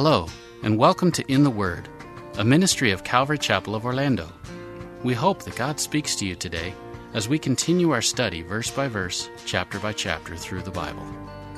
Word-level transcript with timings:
Hello, 0.00 0.28
and 0.62 0.78
welcome 0.78 1.10
to 1.10 1.24
In 1.26 1.42
the 1.42 1.50
Word, 1.50 1.88
a 2.36 2.44
ministry 2.44 2.92
of 2.92 3.02
Calvary 3.02 3.36
Chapel 3.36 3.74
of 3.74 3.84
Orlando. 3.84 4.32
We 5.02 5.12
hope 5.12 5.42
that 5.42 5.56
God 5.56 5.80
speaks 5.80 6.14
to 6.14 6.24
you 6.24 6.36
today 6.36 6.72
as 7.14 7.28
we 7.28 7.36
continue 7.36 7.90
our 7.90 8.00
study 8.00 8.42
verse 8.42 8.70
by 8.70 8.86
verse, 8.86 9.28
chapter 9.44 9.80
by 9.80 9.92
chapter 9.92 10.36
through 10.36 10.62
the 10.62 10.70
Bible 10.70 11.04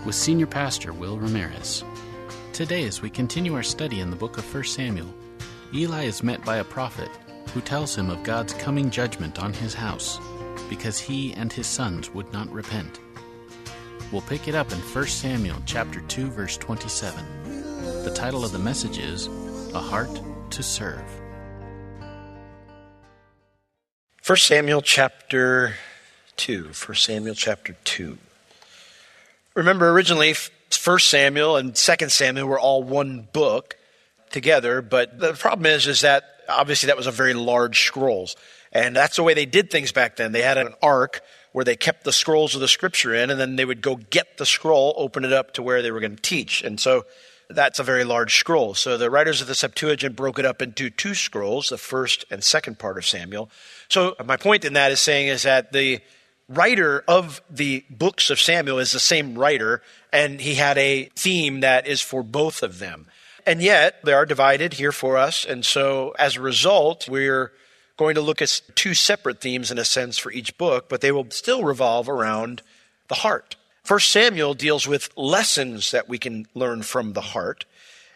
with 0.06 0.14
Senior 0.14 0.46
Pastor 0.46 0.94
Will 0.94 1.18
Ramirez. 1.18 1.84
Today, 2.54 2.86
as 2.86 3.02
we 3.02 3.10
continue 3.10 3.54
our 3.54 3.62
study 3.62 4.00
in 4.00 4.08
the 4.08 4.16
book 4.16 4.38
of 4.38 4.54
1 4.54 4.64
Samuel, 4.64 5.14
Eli 5.74 6.04
is 6.04 6.22
met 6.22 6.42
by 6.42 6.56
a 6.56 6.64
prophet 6.64 7.10
who 7.52 7.60
tells 7.60 7.94
him 7.94 8.08
of 8.08 8.22
God's 8.22 8.54
coming 8.54 8.88
judgment 8.88 9.38
on 9.38 9.52
his 9.52 9.74
house 9.74 10.18
because 10.70 10.98
he 10.98 11.34
and 11.34 11.52
his 11.52 11.66
sons 11.66 12.08
would 12.14 12.32
not 12.32 12.50
repent. 12.50 13.00
We'll 14.10 14.22
pick 14.22 14.48
it 14.48 14.54
up 14.54 14.72
in 14.72 14.78
1 14.78 15.06
Samuel 15.08 15.58
chapter 15.66 16.00
2 16.00 16.30
verse 16.30 16.56
27. 16.56 17.39
The 18.04 18.10
title 18.14 18.46
of 18.46 18.52
the 18.52 18.58
message 18.58 18.96
is 18.96 19.26
A 19.74 19.78
Heart 19.78 20.22
to 20.52 20.62
Serve. 20.62 21.04
1 24.26 24.38
Samuel 24.38 24.80
chapter 24.80 25.74
2. 26.36 26.70
1 26.86 26.94
Samuel 26.94 27.34
chapter 27.34 27.76
2. 27.84 28.16
Remember, 29.54 29.90
originally, 29.90 30.34
1 30.82 30.98
Samuel 30.98 31.58
and 31.58 31.74
2 31.74 32.08
Samuel 32.08 32.48
were 32.48 32.58
all 32.58 32.82
one 32.82 33.28
book 33.34 33.76
together, 34.30 34.80
but 34.80 35.18
the 35.20 35.34
problem 35.34 35.66
is, 35.66 35.86
is 35.86 36.00
that 36.00 36.24
obviously 36.48 36.86
that 36.86 36.96
was 36.96 37.06
a 37.06 37.12
very 37.12 37.34
large 37.34 37.82
scrolls. 37.82 38.34
And 38.72 38.96
that's 38.96 39.16
the 39.16 39.22
way 39.22 39.34
they 39.34 39.44
did 39.44 39.70
things 39.70 39.92
back 39.92 40.16
then. 40.16 40.32
They 40.32 40.40
had 40.40 40.56
an 40.56 40.72
ark 40.82 41.20
where 41.52 41.66
they 41.66 41.76
kept 41.76 42.04
the 42.04 42.12
scrolls 42.14 42.54
of 42.54 42.62
the 42.62 42.68
scripture 42.68 43.14
in, 43.14 43.28
and 43.28 43.38
then 43.38 43.56
they 43.56 43.66
would 43.66 43.82
go 43.82 43.96
get 43.96 44.38
the 44.38 44.46
scroll, 44.46 44.94
open 44.96 45.26
it 45.26 45.34
up 45.34 45.52
to 45.54 45.62
where 45.62 45.82
they 45.82 45.90
were 45.90 46.00
going 46.00 46.16
to 46.16 46.22
teach. 46.22 46.62
And 46.62 46.80
so 46.80 47.04
that's 47.50 47.78
a 47.78 47.84
very 47.84 48.04
large 48.04 48.36
scroll. 48.36 48.74
So 48.74 48.96
the 48.96 49.10
writers 49.10 49.40
of 49.40 49.46
the 49.46 49.54
Septuagint 49.54 50.16
broke 50.16 50.38
it 50.38 50.44
up 50.44 50.62
into 50.62 50.90
two 50.90 51.14
scrolls, 51.14 51.68
the 51.68 51.78
first 51.78 52.24
and 52.30 52.42
second 52.42 52.78
part 52.78 52.98
of 52.98 53.06
Samuel. 53.06 53.50
So 53.88 54.14
my 54.24 54.36
point 54.36 54.64
in 54.64 54.74
that 54.74 54.92
is 54.92 55.00
saying 55.00 55.28
is 55.28 55.42
that 55.42 55.72
the 55.72 56.00
writer 56.48 57.04
of 57.06 57.40
the 57.48 57.84
books 57.90 58.30
of 58.30 58.40
Samuel 58.40 58.78
is 58.78 58.92
the 58.92 59.00
same 59.00 59.38
writer, 59.38 59.82
and 60.12 60.40
he 60.40 60.56
had 60.56 60.78
a 60.78 61.10
theme 61.16 61.60
that 61.60 61.86
is 61.86 62.00
for 62.00 62.22
both 62.22 62.62
of 62.62 62.78
them. 62.78 63.06
And 63.46 63.62
yet 63.62 64.04
they 64.04 64.12
are 64.12 64.26
divided 64.26 64.74
here 64.74 64.92
for 64.92 65.16
us. 65.16 65.44
And 65.44 65.64
so 65.64 66.14
as 66.18 66.36
a 66.36 66.40
result, 66.40 67.08
we're 67.08 67.52
going 67.96 68.14
to 68.14 68.20
look 68.20 68.42
at 68.42 68.60
two 68.74 68.94
separate 68.94 69.40
themes 69.40 69.70
in 69.70 69.78
a 69.78 69.84
sense 69.84 70.18
for 70.18 70.32
each 70.32 70.56
book, 70.58 70.88
but 70.88 71.00
they 71.00 71.12
will 71.12 71.30
still 71.30 71.64
revolve 71.64 72.08
around 72.08 72.62
the 73.08 73.16
heart. 73.16 73.56
First 73.82 74.10
Samuel 74.10 74.54
deals 74.54 74.86
with 74.86 75.10
lessons 75.16 75.90
that 75.90 76.08
we 76.08 76.18
can 76.18 76.46
learn 76.54 76.82
from 76.82 77.12
the 77.12 77.20
heart. 77.20 77.64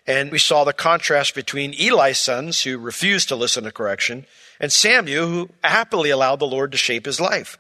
And 0.07 0.31
we 0.31 0.39
saw 0.39 0.65
the 0.65 0.75
contrast 0.75 1.35
between 1.35 1.75
Eli's 1.75 2.19
sons 2.19 2.63
who 2.63 2.79
refused 2.79 3.29
to 3.29 3.37
listen 3.37 3.65
to 3.65 3.73
correction 3.73 4.27
and 4.61 4.71
Samuel 4.71 5.29
who 5.29 5.49
happily 5.63 6.11
allowed 6.11 6.41
the 6.41 6.47
Lord 6.47 6.73
to 6.73 6.79
shape 6.79 7.07
his 7.07 7.21
life. 7.21 7.59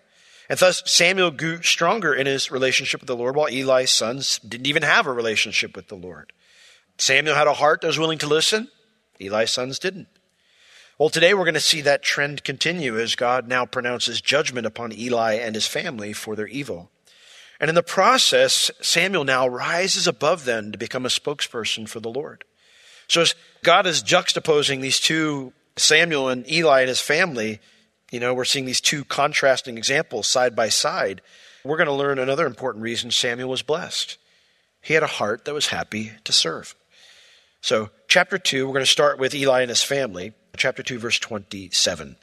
And 0.50 0.58
thus 0.58 0.82
Samuel 0.84 1.30
grew 1.30 1.62
stronger 1.62 2.12
in 2.12 2.26
his 2.26 2.50
relationship 2.50 3.00
with 3.00 3.08
the 3.08 3.16
Lord 3.16 3.34
while 3.34 3.48
Eli's 3.48 3.90
sons 3.90 4.38
didn't 4.40 4.66
even 4.66 4.82
have 4.82 5.06
a 5.06 5.12
relationship 5.12 5.74
with 5.74 5.88
the 5.88 5.94
Lord. 5.94 6.32
Samuel 6.98 7.34
had 7.34 7.46
a 7.46 7.54
heart 7.54 7.80
that 7.80 7.86
was 7.86 7.98
willing 7.98 8.18
to 8.18 8.26
listen. 8.26 8.68
Eli's 9.18 9.50
sons 9.50 9.78
didn't. 9.78 10.08
Well, 10.98 11.08
today 11.08 11.34
we're 11.34 11.44
going 11.44 11.54
to 11.54 11.60
see 11.60 11.80
that 11.80 12.02
trend 12.02 12.44
continue 12.44 13.00
as 13.00 13.16
God 13.16 13.48
now 13.48 13.64
pronounces 13.66 14.20
judgment 14.20 14.66
upon 14.66 14.92
Eli 14.92 15.34
and 15.34 15.54
his 15.54 15.66
family 15.66 16.12
for 16.12 16.36
their 16.36 16.46
evil. 16.46 16.90
And 17.60 17.68
in 17.68 17.74
the 17.74 17.82
process, 17.82 18.70
Samuel 18.80 19.24
now 19.24 19.46
rises 19.46 20.06
above 20.06 20.44
them 20.44 20.72
to 20.72 20.78
become 20.78 21.06
a 21.06 21.10
spokesperson 21.10 21.88
for 21.88 22.00
the 22.00 22.10
Lord. 22.10 22.44
So 23.08 23.20
as 23.20 23.34
God 23.62 23.86
is 23.86 24.02
juxtaposing 24.02 24.80
these 24.80 25.00
two, 25.00 25.52
Samuel 25.76 26.28
and 26.28 26.50
Eli 26.50 26.80
and 26.80 26.88
his 26.88 27.00
family, 27.00 27.60
you 28.10 28.20
know, 28.20 28.34
we're 28.34 28.44
seeing 28.44 28.64
these 28.64 28.80
two 28.80 29.04
contrasting 29.04 29.76
examples 29.76 30.26
side 30.26 30.54
by 30.54 30.68
side. 30.68 31.20
We're 31.64 31.76
going 31.76 31.86
to 31.86 31.92
learn 31.92 32.18
another 32.18 32.46
important 32.46 32.82
reason 32.82 33.10
Samuel 33.10 33.48
was 33.48 33.62
blessed. 33.62 34.18
He 34.82 34.94
had 34.94 35.02
a 35.02 35.08
heart 35.08 35.44
that 35.44 35.54
was 35.54 35.68
happy 35.68 36.12
to 36.24 36.32
serve. 36.32 36.74
So, 37.62 37.88
chapter 38.08 38.36
2, 38.36 38.66
we're 38.66 38.74
going 38.74 38.84
to 38.84 38.90
start 38.90 39.18
with 39.18 39.34
Eli 39.34 39.62
and 39.62 39.70
his 39.70 39.82
family. 39.82 40.34
Chapter 40.56 40.82
2, 40.82 40.98
verse 40.98 41.18
27. 41.18 42.08
It 42.08 42.16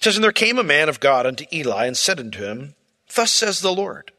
says, 0.00 0.16
And 0.16 0.24
there 0.24 0.32
came 0.32 0.58
a 0.58 0.64
man 0.64 0.88
of 0.88 0.98
God 0.98 1.24
unto 1.24 1.44
Eli 1.52 1.86
and 1.86 1.96
said 1.96 2.18
unto 2.18 2.42
him, 2.44 2.74
Thus 3.14 3.32
says 3.32 3.60
the 3.60 3.72
Lord 3.72 4.12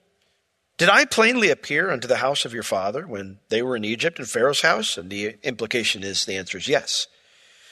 Did 0.78 0.90
I 0.90 1.06
plainly 1.06 1.50
appear 1.50 1.90
unto 1.90 2.08
the 2.08 2.18
house 2.18 2.46
of 2.46 2.54
your 2.54 2.64
father 2.64 3.06
when 3.06 3.40
they 3.50 3.62
were 3.62 3.76
in 3.76 3.86
Egypt 3.86 4.20
in 4.20 4.26
Pharaoh's 4.26 4.62
house? 4.62 4.98
And 4.98 5.10
the 5.10 5.38
implication 5.44 6.04
is 6.04 6.26
the 6.26 6.38
answer 6.38 6.58
is 6.58 6.68
yes. 6.68 7.08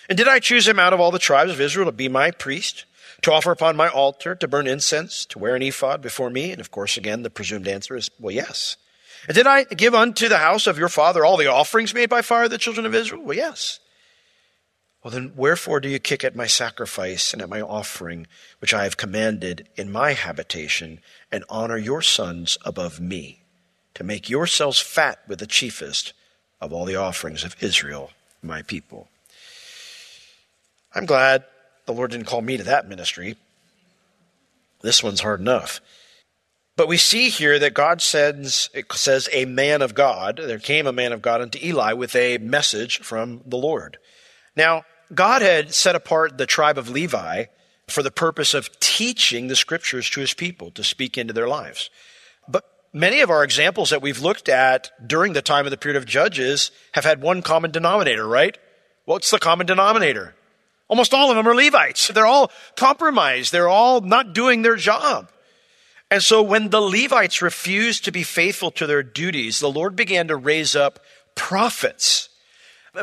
And 0.09 0.17
did 0.17 0.27
I 0.27 0.39
choose 0.39 0.67
him 0.67 0.79
out 0.79 0.94
of 0.94 1.00
all 1.00 1.11
the 1.11 1.19
tribes 1.19 1.51
of 1.51 1.59
Israel 1.59 1.88
to 1.88 1.91
be 1.91 2.07
my 2.07 2.31
priest, 2.31 2.85
to 3.23 3.33
offer 3.33 3.51
upon 3.51 3.75
my 3.75 3.89
altar, 3.89 4.35
to 4.35 4.47
burn 4.47 4.67
incense, 4.67 5.25
to 5.27 5.39
wear 5.39 5.56
an 5.56 5.61
ephod 5.61 6.01
before 6.01 6.29
me? 6.29 6.51
And 6.51 6.61
of 6.61 6.72
course, 6.72 6.97
again, 6.97 7.23
the 7.23 7.29
presumed 7.29 7.67
answer 7.67 7.95
is, 7.95 8.09
well, 8.19 8.33
yes. 8.33 8.77
And 9.27 9.35
did 9.35 9.47
I 9.47 9.66
give 9.66 9.94
unto 9.94 10.29
the 10.29 10.38
house 10.38 10.67
of 10.67 10.77
your 10.77 10.89
father 10.89 11.25
all 11.25 11.35
the 11.35 11.47
offerings 11.47 11.94
made 11.94 12.09
by 12.09 12.22
fire 12.22 12.45
of 12.45 12.51
the 12.51 12.57
children 12.57 12.85
of 12.85 12.95
Israel? 12.95 13.23
Well, 13.23 13.35
yes. 13.35 13.79
Well, 15.07 15.13
then 15.13 15.31
wherefore 15.38 15.79
do 15.79 15.88
you 15.88 16.00
kick 16.00 16.25
at 16.25 16.35
my 16.35 16.47
sacrifice 16.47 17.31
and 17.31 17.41
at 17.41 17.47
my 17.47 17.62
offering, 17.62 18.28
which 18.59 18.73
I 18.73 18.84
have 18.84 18.97
commanded 18.97 19.66
in 19.78 19.90
my 19.90 20.12
habitation, 20.12 21.00
and 21.31 21.45
honor 21.50 21.78
your 21.78 22.01
sons 22.01 22.57
above 22.66 23.00
me, 23.00 23.40
to 23.94 24.03
make 24.03 24.29
yourselves 24.29 24.81
fat 24.81 25.19
with 25.25 25.40
the 25.40 25.47
chiefest 25.47 26.12
of 26.59 26.73
all 26.73 26.84
the 26.84 26.97
offerings 26.97 27.45
of 27.45 27.56
Israel, 27.63 28.12
my 28.44 28.63
people? 28.63 29.07
I'm 30.94 31.06
glad 31.06 31.45
the 31.85 31.94
Lord 31.94 32.12
didn't 32.12 32.28
call 32.28 32.41
me 32.41 32.57
to 32.57 32.63
that 32.63 32.89
ministry. 32.89 33.38
This 34.81 35.01
one's 35.01 35.22
hard 35.22 35.39
enough. 35.39 35.79
But 36.75 36.89
we 36.89 36.97
see 36.97 37.29
here 37.29 37.57
that 37.59 37.74
God 37.74 38.01
sends, 38.01 38.69
it 38.74 38.91
says, 38.91 39.29
a 39.31 39.45
man 39.45 39.81
of 39.81 39.95
God. 39.95 40.35
There 40.35 40.59
came 40.59 40.85
a 40.85 40.91
man 40.91 41.13
of 41.13 41.22
God 41.22 41.39
unto 41.39 41.66
Eli 41.66 41.94
with 41.94 42.13
a 42.13 42.39
message 42.39 43.00
from 43.00 43.39
the 43.45 43.56
Lord. 43.56 44.00
Now, 44.57 44.84
God 45.13 45.41
had 45.41 45.73
set 45.73 45.95
apart 45.95 46.38
the 46.38 46.45
tribe 46.45 46.78
of 46.78 46.90
Levi 46.90 47.45
for 47.88 48.03
the 48.03 48.12
purpose 48.12 48.53
of 48.53 48.79
teaching 48.79 49.48
the 49.48 49.56
scriptures 49.56 50.09
to 50.09 50.19
his 50.19 50.33
people 50.33 50.71
to 50.71 50.83
speak 50.83 51.18
into 51.18 51.33
their 51.33 51.48
lives. 51.48 51.89
But 52.48 52.65
many 52.92 53.21
of 53.21 53.30
our 53.30 53.44
examples 53.44 53.89
that 53.92 54.01
we've 54.01 54.19
looked 54.19 54.50
at 54.50 54.92
during 55.07 55.33
the 55.33 55.42
time 55.42 55.65
of 55.65 55.71
the 55.71 55.77
period 55.77 55.98
of 55.98 56.06
Judges 56.06 56.71
have 56.94 57.06
had 57.06 57.21
one 57.21 57.42
common 57.42 57.71
denominator, 57.71 58.27
right? 58.27 58.57
What's 59.06 59.31
the 59.31 59.39
common 59.39 59.65
denominator? 59.65 60.36
Almost 60.89 61.13
all 61.13 61.30
of 61.30 61.38
them 61.38 61.48
are 61.48 61.56
Levites. 61.56 62.10
They're 62.10 62.25
all 62.25 62.51
compromised. 62.75 63.51
They're 63.51 63.69
all 63.69 64.01
not 64.01 64.33
doing 64.33 64.62
their 64.62 64.75
job. 64.75 65.31
And 66.10 66.24
so 66.24 66.42
when 66.42 66.69
the 66.69 66.81
Levites 66.81 67.42
refused 67.42 68.06
to 68.06 68.12
be 68.12 68.24
faithful 68.24 68.71
to 68.71 68.88
their 68.88 69.03
duties, 69.03 69.60
the 69.60 69.71
Lord 69.71 69.95
began 69.95 70.27
to 70.30 70.38
raise 70.38 70.75
up 70.75 71.00
prophets 71.36 72.30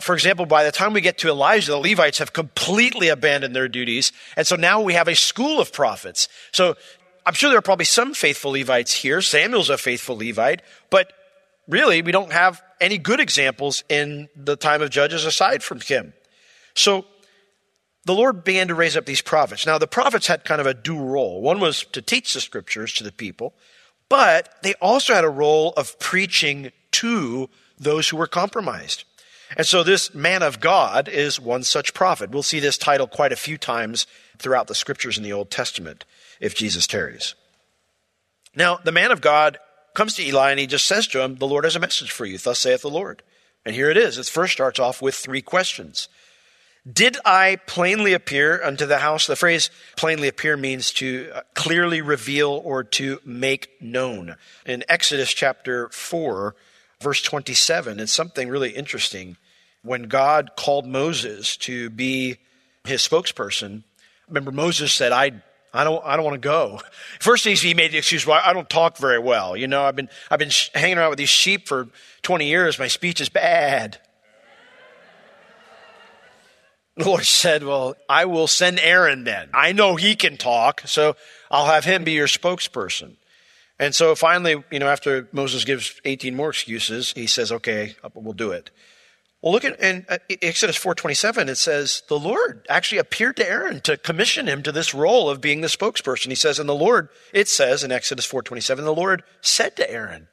for 0.00 0.14
example, 0.14 0.46
by 0.46 0.64
the 0.64 0.72
time 0.72 0.92
we 0.92 1.00
get 1.00 1.18
to 1.18 1.28
Elijah, 1.28 1.72
the 1.72 1.78
Levites 1.78 2.18
have 2.18 2.32
completely 2.32 3.08
abandoned 3.08 3.54
their 3.54 3.68
duties. 3.68 4.12
And 4.36 4.46
so 4.46 4.56
now 4.56 4.80
we 4.80 4.94
have 4.94 5.08
a 5.08 5.14
school 5.14 5.60
of 5.60 5.72
prophets. 5.72 6.28
So 6.52 6.76
I'm 7.26 7.34
sure 7.34 7.50
there 7.50 7.58
are 7.58 7.62
probably 7.62 7.84
some 7.84 8.14
faithful 8.14 8.52
Levites 8.52 8.92
here. 8.92 9.20
Samuel's 9.20 9.70
a 9.70 9.78
faithful 9.78 10.16
Levite, 10.16 10.62
but 10.90 11.12
really 11.68 12.02
we 12.02 12.12
don't 12.12 12.32
have 12.32 12.62
any 12.80 12.98
good 12.98 13.20
examples 13.20 13.84
in 13.88 14.28
the 14.36 14.56
time 14.56 14.82
of 14.82 14.90
Judges 14.90 15.24
aside 15.24 15.62
from 15.62 15.80
him. 15.80 16.12
So 16.74 17.06
the 18.04 18.14
Lord 18.14 18.44
began 18.44 18.68
to 18.68 18.74
raise 18.74 18.96
up 18.96 19.06
these 19.06 19.22
prophets. 19.22 19.64
Now, 19.64 19.78
the 19.78 19.86
prophets 19.86 20.26
had 20.26 20.44
kind 20.44 20.60
of 20.60 20.66
a 20.66 20.74
dual 20.74 21.06
role. 21.06 21.40
One 21.40 21.60
was 21.60 21.84
to 21.92 22.02
teach 22.02 22.34
the 22.34 22.40
scriptures 22.40 22.92
to 22.94 23.04
the 23.04 23.12
people, 23.12 23.54
but 24.08 24.54
they 24.62 24.74
also 24.74 25.14
had 25.14 25.24
a 25.24 25.30
role 25.30 25.72
of 25.76 25.98
preaching 25.98 26.70
to 26.92 27.48
those 27.78 28.08
who 28.08 28.16
were 28.16 28.26
compromised. 28.26 29.04
And 29.56 29.66
so 29.66 29.82
this 29.82 30.14
man 30.14 30.42
of 30.42 30.60
God 30.60 31.08
is 31.08 31.38
one 31.38 31.62
such 31.62 31.94
prophet. 31.94 32.30
We'll 32.30 32.42
see 32.42 32.60
this 32.60 32.78
title 32.78 33.06
quite 33.06 33.32
a 33.32 33.36
few 33.36 33.58
times 33.58 34.06
throughout 34.38 34.66
the 34.66 34.74
scriptures 34.74 35.16
in 35.16 35.24
the 35.24 35.32
Old 35.32 35.50
Testament 35.50 36.04
if 36.40 36.54
Jesus 36.54 36.86
tarries. 36.86 37.34
Now, 38.56 38.76
the 38.76 38.92
man 38.92 39.10
of 39.10 39.20
God 39.20 39.58
comes 39.94 40.14
to 40.14 40.26
Eli 40.26 40.50
and 40.50 40.60
he 40.60 40.66
just 40.66 40.86
says 40.86 41.06
to 41.08 41.22
him, 41.22 41.36
The 41.36 41.46
Lord 41.46 41.64
has 41.64 41.76
a 41.76 41.80
message 41.80 42.10
for 42.10 42.24
you. 42.24 42.38
Thus 42.38 42.58
saith 42.58 42.82
the 42.82 42.90
Lord. 42.90 43.22
And 43.64 43.74
here 43.74 43.90
it 43.90 43.96
is. 43.96 44.18
It 44.18 44.26
first 44.26 44.52
starts 44.52 44.78
off 44.78 45.00
with 45.00 45.14
three 45.14 45.42
questions. 45.42 46.08
Did 46.90 47.16
I 47.24 47.56
plainly 47.66 48.12
appear 48.12 48.62
unto 48.62 48.84
the 48.84 48.98
house? 48.98 49.26
The 49.26 49.36
phrase 49.36 49.70
plainly 49.96 50.28
appear 50.28 50.56
means 50.56 50.92
to 50.94 51.32
clearly 51.54 52.02
reveal 52.02 52.50
or 52.62 52.84
to 52.84 53.20
make 53.24 53.70
known. 53.80 54.36
In 54.66 54.84
Exodus 54.86 55.32
chapter 55.32 55.88
4, 55.88 56.54
verse 57.04 57.22
27, 57.22 58.00
it's 58.00 58.10
something 58.10 58.48
really 58.48 58.70
interesting. 58.70 59.36
When 59.82 60.04
God 60.04 60.52
called 60.56 60.86
Moses 60.86 61.56
to 61.58 61.90
be 61.90 62.38
his 62.84 63.06
spokesperson, 63.06 63.84
remember 64.26 64.50
Moses 64.50 64.92
said, 64.92 65.12
I 65.12 65.42
I 65.76 65.82
don't, 65.82 66.04
I 66.04 66.14
don't 66.14 66.24
want 66.24 66.40
to 66.40 66.48
go. 66.48 66.80
First, 67.20 67.44
he 67.44 67.74
made 67.74 67.90
the 67.90 67.98
excuse, 67.98 68.24
well, 68.24 68.40
I 68.42 68.52
don't 68.52 68.70
talk 68.70 68.96
very 68.96 69.18
well. 69.18 69.56
You 69.56 69.66
know, 69.66 69.82
I've 69.82 69.96
been, 69.96 70.08
I've 70.30 70.38
been 70.38 70.52
hanging 70.72 70.98
around 70.98 71.10
with 71.10 71.18
these 71.18 71.28
sheep 71.28 71.66
for 71.66 71.88
20 72.22 72.46
years. 72.46 72.78
My 72.78 72.86
speech 72.88 73.20
is 73.20 73.28
bad. 73.28 73.98
The 76.96 77.06
Lord 77.06 77.24
said, 77.24 77.64
Well, 77.64 77.96
I 78.08 78.26
will 78.26 78.46
send 78.46 78.78
Aaron 78.78 79.24
then. 79.24 79.48
I 79.52 79.72
know 79.72 79.96
he 79.96 80.14
can 80.14 80.36
talk, 80.36 80.82
so 80.86 81.16
I'll 81.50 81.66
have 81.66 81.84
him 81.84 82.04
be 82.04 82.12
your 82.12 82.28
spokesperson. 82.28 83.16
And 83.78 83.94
so 83.94 84.14
finally, 84.14 84.62
you 84.70 84.78
know, 84.78 84.88
after 84.88 85.28
Moses 85.32 85.64
gives 85.64 86.00
18 86.04 86.34
more 86.34 86.50
excuses, 86.50 87.12
he 87.12 87.26
says, 87.26 87.50
Okay, 87.50 87.96
we'll 88.14 88.32
do 88.32 88.52
it. 88.52 88.70
Well, 89.44 89.52
look 89.52 89.66
at 89.66 89.78
in 89.78 90.06
uh, 90.08 90.16
Exodus 90.40 90.78
4:27 90.78 91.48
it 91.48 91.56
says 91.56 92.02
the 92.08 92.18
Lord 92.18 92.64
actually 92.70 92.96
appeared 92.96 93.36
to 93.36 93.46
Aaron 93.46 93.82
to 93.82 93.98
commission 93.98 94.46
him 94.46 94.62
to 94.62 94.72
this 94.72 94.94
role 94.94 95.28
of 95.28 95.42
being 95.42 95.60
the 95.60 95.68
spokesperson. 95.68 96.28
He 96.28 96.34
says 96.34 96.58
and 96.58 96.66
the 96.66 96.74
Lord 96.74 97.10
it 97.30 97.46
says 97.46 97.84
in 97.84 97.92
Exodus 97.92 98.26
4:27 98.26 98.84
the 98.84 98.94
Lord 98.94 99.22
said 99.42 99.76
to 99.76 99.90
Aaron, 99.90 100.28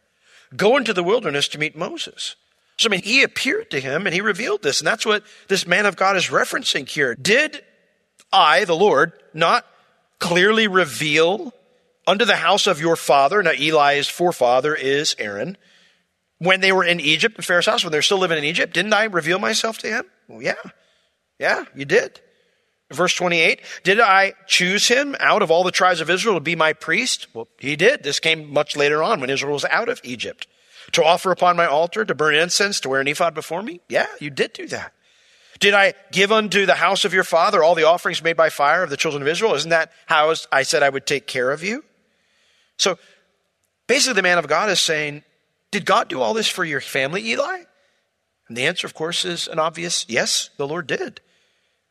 "Go 0.55 0.77
into 0.77 0.93
the 0.93 1.03
wilderness 1.03 1.49
to 1.49 1.59
meet 1.59 1.75
Moses." 1.75 2.38
So 2.77 2.88
I 2.88 2.91
mean 2.91 3.01
he 3.01 3.21
appeared 3.21 3.69
to 3.71 3.81
him 3.81 4.07
and 4.07 4.13
he 4.13 4.21
revealed 4.21 4.63
this 4.63 4.79
and 4.79 4.88
that's 4.88 5.05
what 5.05 5.25
this 5.49 5.67
man 5.67 5.85
of 5.85 5.97
God 5.97 6.15
is 6.15 6.27
referencing 6.27 6.88
here. 6.88 7.13
Did 7.13 7.65
I, 8.31 8.63
the 8.63 8.77
Lord, 8.77 9.11
not 9.33 9.65
clearly 10.19 10.69
reveal 10.69 11.53
unto 12.07 12.25
the 12.25 12.36
house 12.36 12.68
of 12.68 12.80
your 12.80 12.95
father, 12.95 13.42
now 13.44 13.51
Eli's 13.51 14.07
forefather 14.07 14.75
is 14.75 15.15
Aaron, 15.19 15.57
when 16.39 16.59
they 16.59 16.71
were 16.71 16.83
in 16.83 17.00
Egypt, 17.00 17.38
in 17.38 17.44
Pharaoh's 17.44 17.68
house, 17.68 17.83
when 17.83 17.92
they're 17.92 18.01
still 18.01 18.18
living 18.18 18.39
in 18.39 18.44
Egypt, 18.44 18.74
didn't 18.74 18.94
I 18.94 19.03
reveal 19.03 19.38
myself 19.38 19.77
to 19.80 19.88
him? 19.88 20.06
Well, 20.27 20.42
yeah. 20.42 20.56
Yeah, 21.39 21.65
you 21.75 21.86
did. 21.86 22.19
Verse 22.92 23.13
28, 23.13 23.62
did 23.83 24.00
I 24.00 24.33
choose 24.48 24.88
him 24.88 25.15
out 25.19 25.42
of 25.42 25.51
all 25.51 25.63
the 25.63 25.71
tribes 25.71 26.01
of 26.01 26.09
Israel 26.09 26.36
to 26.36 26.42
be 26.42 26.56
my 26.56 26.74
priest? 26.74 27.27
Well, 27.33 27.48
he 27.59 27.75
did. 27.75 28.03
This 28.03 28.19
came 28.19 28.51
much 28.51 28.75
later 28.75 29.01
on 29.01 29.21
when 29.21 29.30
Israel 29.30 29.53
was 29.53 29.65
out 29.65 29.88
of 29.88 30.01
Egypt. 30.03 30.48
To 30.94 31.03
offer 31.03 31.31
upon 31.31 31.56
my 31.56 31.68
altar, 31.68 32.03
to 32.03 32.15
burn 32.15 32.36
incense, 32.36 32.80
to 32.81 32.89
wear 32.89 33.00
an 33.00 33.07
ephod 33.07 33.33
before 33.33 33.62
me? 33.62 33.80
Yeah, 33.88 34.07
you 34.19 34.30
did 34.30 34.53
do 34.53 34.68
that. 34.68 34.94
Did 35.59 35.75
I 35.75 35.94
give 36.12 36.31
unto 36.31 36.65
the 36.65 36.74
house 36.74 37.06
of 37.06 37.13
your 37.13 37.24
father 37.24 37.63
all 37.63 37.75
the 37.75 37.88
offerings 37.88 38.24
made 38.24 38.36
by 38.36 38.50
fire 38.50 38.83
of 38.83 38.89
the 38.89 38.98
children 38.98 39.21
of 39.21 39.27
Israel? 39.27 39.53
Isn't 39.53 39.69
that 39.69 39.92
how 40.07 40.33
I 40.51 40.63
said 40.63 40.81
I 40.81 40.89
would 40.89 41.06
take 41.06 41.27
care 41.27 41.51
of 41.51 41.63
you? 41.63 41.83
So 42.81 42.97
basically, 43.85 44.15
the 44.15 44.23
man 44.23 44.39
of 44.39 44.47
God 44.47 44.71
is 44.71 44.79
saying, 44.79 45.23
did 45.69 45.85
God 45.85 46.07
do 46.07 46.19
all 46.19 46.33
this 46.33 46.47
for 46.47 46.65
your 46.65 46.81
family, 46.81 47.29
Eli? 47.29 47.59
And 48.47 48.57
the 48.57 48.65
answer, 48.65 48.87
of 48.87 48.95
course, 48.95 49.23
is 49.23 49.47
an 49.47 49.59
obvious 49.59 50.03
yes, 50.09 50.49
the 50.57 50.67
Lord 50.67 50.87
did. 50.87 51.21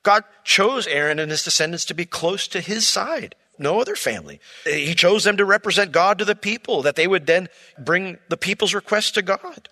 God 0.03 0.25
chose 0.43 0.89
Aaron 0.89 1.21
and 1.21 1.31
his 1.31 1.45
descendants 1.45 1.85
to 1.85 1.95
be 1.95 2.07
close 2.07 2.49
to 2.49 2.61
his 2.61 2.89
side, 2.89 3.37
no 3.57 3.81
other 3.81 3.95
family. 3.95 4.41
He 4.65 4.97
chose 4.97 5.23
them 5.23 5.37
to 5.37 5.45
represent 5.45 5.93
God 5.93 6.19
to 6.19 6.25
the 6.25 6.35
people, 6.35 6.83
that 6.83 6.97
they 6.97 7.07
would 7.07 7.27
then 7.27 7.49
bring 7.79 8.19
the 8.29 8.37
people's 8.37 8.75
requests 8.75 9.13
to 9.13 9.23
God. 9.23 9.69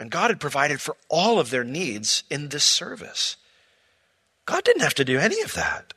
And 0.00 0.10
God 0.10 0.30
had 0.30 0.40
provided 0.40 0.80
for 0.80 0.96
all 1.08 1.38
of 1.38 1.50
their 1.50 1.62
needs 1.62 2.24
in 2.28 2.48
this 2.48 2.64
service. 2.64 3.36
God 4.46 4.64
didn't 4.64 4.82
have 4.82 4.94
to 4.94 5.04
do 5.04 5.18
any 5.18 5.40
of 5.42 5.54
that. 5.54 5.94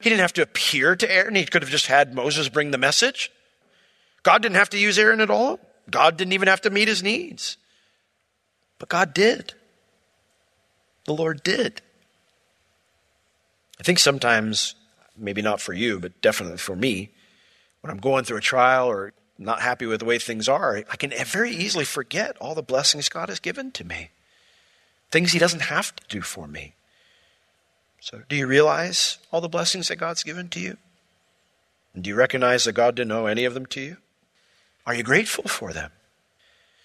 He 0.00 0.10
didn't 0.10 0.20
have 0.20 0.34
to 0.34 0.42
appear 0.42 0.94
to 0.96 1.10
Aaron. 1.10 1.34
He 1.34 1.46
could 1.46 1.62
have 1.62 1.70
just 1.70 1.86
had 1.86 2.14
Moses 2.14 2.50
bring 2.50 2.72
the 2.72 2.78
message. 2.78 3.32
God 4.28 4.42
didn't 4.42 4.56
have 4.56 4.68
to 4.68 4.78
use 4.78 4.98
Aaron 4.98 5.22
at 5.22 5.30
all. 5.30 5.58
God 5.90 6.18
didn't 6.18 6.34
even 6.34 6.48
have 6.48 6.60
to 6.60 6.68
meet 6.68 6.86
his 6.86 7.02
needs. 7.02 7.56
But 8.78 8.90
God 8.90 9.14
did. 9.14 9.54
The 11.06 11.14
Lord 11.14 11.42
did. 11.42 11.80
I 13.80 13.84
think 13.84 13.98
sometimes, 13.98 14.74
maybe 15.16 15.40
not 15.40 15.62
for 15.62 15.72
you, 15.72 15.98
but 15.98 16.20
definitely 16.20 16.58
for 16.58 16.76
me, 16.76 17.08
when 17.80 17.90
I'm 17.90 17.96
going 17.96 18.24
through 18.26 18.36
a 18.36 18.42
trial 18.42 18.86
or 18.86 19.14
not 19.38 19.62
happy 19.62 19.86
with 19.86 20.00
the 20.00 20.04
way 20.04 20.18
things 20.18 20.46
are, 20.46 20.76
I 20.76 20.96
can 20.96 21.10
very 21.24 21.52
easily 21.52 21.86
forget 21.86 22.36
all 22.38 22.54
the 22.54 22.62
blessings 22.62 23.08
God 23.08 23.30
has 23.30 23.40
given 23.40 23.70
to 23.70 23.84
me. 23.84 24.10
Things 25.10 25.32
He 25.32 25.38
doesn't 25.38 25.72
have 25.72 25.96
to 25.96 26.04
do 26.06 26.20
for 26.20 26.46
me. 26.46 26.74
So, 28.02 28.20
do 28.28 28.36
you 28.36 28.46
realize 28.46 29.16
all 29.32 29.40
the 29.40 29.48
blessings 29.48 29.88
that 29.88 29.96
God's 29.96 30.22
given 30.22 30.50
to 30.50 30.60
you? 30.60 30.76
And 31.94 32.04
do 32.04 32.10
you 32.10 32.14
recognize 32.14 32.64
that 32.64 32.72
God 32.72 32.94
didn't 32.94 33.12
owe 33.12 33.24
any 33.24 33.46
of 33.46 33.54
them 33.54 33.64
to 33.64 33.80
you? 33.80 33.96
Are 34.88 34.94
you 34.94 35.02
grateful 35.02 35.44
for 35.44 35.74
them? 35.74 35.90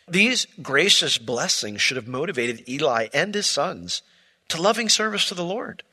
These 0.09 0.45
gracious 0.61 1.17
blessings 1.17 1.81
should 1.81 1.95
have 1.95 2.05
motivated 2.05 2.67
Eli 2.67 3.07
and 3.13 3.33
his 3.33 3.47
sons 3.47 4.01
to 4.49 4.61
loving 4.61 4.89
service 4.89 5.29
to 5.29 5.35
the 5.35 5.45
Lord. 5.45 5.83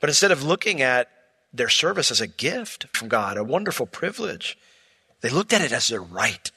But 0.00 0.10
instead 0.10 0.32
of 0.32 0.42
looking 0.42 0.82
at 0.82 1.08
their 1.52 1.68
service 1.68 2.10
as 2.10 2.20
a 2.20 2.26
gift 2.26 2.86
from 2.96 3.06
God, 3.06 3.36
a 3.36 3.44
wonderful 3.44 3.86
privilege, 3.86 4.58
they 5.20 5.28
looked 5.28 5.52
at 5.52 5.60
it 5.60 5.70
as 5.70 5.86
their 5.86 6.02
right, 6.02 6.50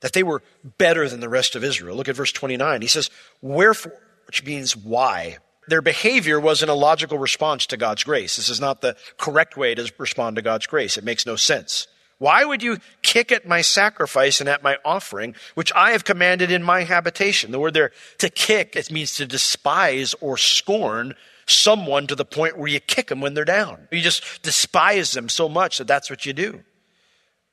that 0.00 0.12
they 0.12 0.22
were 0.22 0.42
better 0.76 1.08
than 1.08 1.20
the 1.20 1.30
rest 1.30 1.56
of 1.56 1.64
Israel. 1.64 1.96
Look 1.96 2.10
at 2.10 2.16
verse 2.16 2.32
29. 2.32 2.82
He 2.82 2.88
says, 2.88 3.08
Wherefore, 3.40 3.98
which 4.26 4.44
means 4.44 4.76
why. 4.76 5.38
Their 5.68 5.80
behavior 5.80 6.38
was 6.38 6.62
an 6.62 6.68
illogical 6.68 7.16
response 7.16 7.64
to 7.68 7.78
God's 7.78 8.04
grace. 8.04 8.36
This 8.36 8.50
is 8.50 8.60
not 8.60 8.82
the 8.82 8.94
correct 9.16 9.56
way 9.56 9.74
to 9.74 9.90
respond 9.96 10.36
to 10.36 10.42
God's 10.42 10.66
grace. 10.66 10.98
It 10.98 11.04
makes 11.04 11.24
no 11.24 11.36
sense. 11.36 11.88
Why 12.18 12.44
would 12.44 12.62
you 12.62 12.78
kick 13.02 13.30
at 13.30 13.46
my 13.46 13.60
sacrifice 13.60 14.40
and 14.40 14.48
at 14.48 14.62
my 14.62 14.78
offering, 14.84 15.34
which 15.54 15.70
I 15.74 15.90
have 15.90 16.04
commanded 16.04 16.50
in 16.50 16.62
my 16.62 16.84
habitation? 16.84 17.50
The 17.50 17.58
word 17.58 17.74
there, 17.74 17.92
to 18.18 18.30
kick, 18.30 18.74
it 18.74 18.90
means 18.90 19.16
to 19.16 19.26
despise 19.26 20.14
or 20.20 20.38
scorn 20.38 21.14
someone 21.46 22.06
to 22.06 22.14
the 22.14 22.24
point 22.24 22.58
where 22.58 22.68
you 22.68 22.80
kick 22.80 23.08
them 23.08 23.20
when 23.20 23.34
they're 23.34 23.44
down. 23.44 23.86
You 23.90 24.00
just 24.00 24.42
despise 24.42 25.12
them 25.12 25.28
so 25.28 25.48
much 25.48 25.78
that 25.78 25.86
that's 25.86 26.08
what 26.08 26.24
you 26.24 26.32
do. 26.32 26.64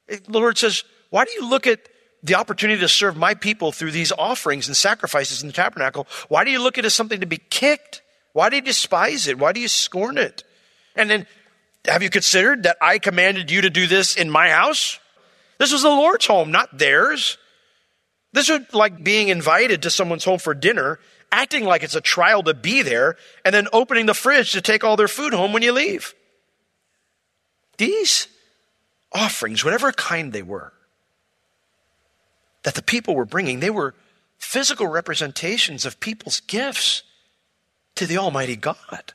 The 0.07 0.39
Lord 0.39 0.57
says, 0.57 0.83
why 1.09 1.25
do 1.25 1.31
you 1.31 1.47
look 1.47 1.67
at 1.67 1.89
the 2.23 2.35
opportunity 2.35 2.79
to 2.79 2.87
serve 2.87 3.17
my 3.17 3.33
people 3.33 3.71
through 3.71 3.91
these 3.91 4.13
offerings 4.13 4.67
and 4.67 4.77
sacrifices 4.77 5.41
in 5.41 5.47
the 5.47 5.53
tabernacle? 5.53 6.07
Why 6.29 6.43
do 6.45 6.51
you 6.51 6.61
look 6.61 6.77
at 6.77 6.85
it 6.85 6.87
as 6.87 6.93
something 6.93 7.19
to 7.19 7.25
be 7.25 7.37
kicked? 7.37 8.01
Why 8.31 8.49
do 8.49 8.55
you 8.55 8.61
despise 8.61 9.27
it? 9.27 9.37
Why 9.37 9.51
do 9.51 9.59
you 9.59 9.67
scorn 9.67 10.17
it? 10.17 10.43
And 10.95 11.09
then 11.09 11.27
have 11.85 12.03
you 12.03 12.09
considered 12.09 12.63
that 12.63 12.77
I 12.81 12.99
commanded 12.99 13.51
you 13.51 13.61
to 13.61 13.69
do 13.69 13.87
this 13.87 14.15
in 14.15 14.29
my 14.29 14.49
house? 14.49 14.99
This 15.57 15.71
was 15.71 15.81
the 15.81 15.89
Lord's 15.89 16.25
home, 16.25 16.51
not 16.51 16.77
theirs. 16.77 17.37
This 18.31 18.49
is 18.49 18.61
like 18.73 19.03
being 19.03 19.27
invited 19.27 19.83
to 19.83 19.89
someone's 19.89 20.23
home 20.23 20.39
for 20.39 20.53
dinner, 20.53 20.99
acting 21.31 21.65
like 21.65 21.83
it's 21.83 21.95
a 21.95 22.01
trial 22.01 22.43
to 22.43 22.53
be 22.53 22.81
there, 22.81 23.15
and 23.45 23.53
then 23.53 23.67
opening 23.73 24.05
the 24.05 24.13
fridge 24.13 24.51
to 24.53 24.61
take 24.61 24.83
all 24.83 24.95
their 24.95 25.07
food 25.07 25.33
home 25.33 25.53
when 25.53 25.61
you 25.61 25.71
leave. 25.71 26.15
These 27.77 28.27
offerings, 29.11 29.63
whatever 29.63 29.91
kind 29.91 30.31
they 30.31 30.41
were, 30.41 30.73
that 32.63 32.75
the 32.75 32.81
people 32.81 33.15
were 33.15 33.25
bringing, 33.25 33.59
they 33.59 33.69
were 33.69 33.93
physical 34.37 34.87
representations 34.87 35.85
of 35.85 35.99
people's 35.99 36.39
gifts 36.41 37.03
to 37.95 38.05
the 38.05 38.17
Almighty 38.17 38.55
God. 38.55 39.13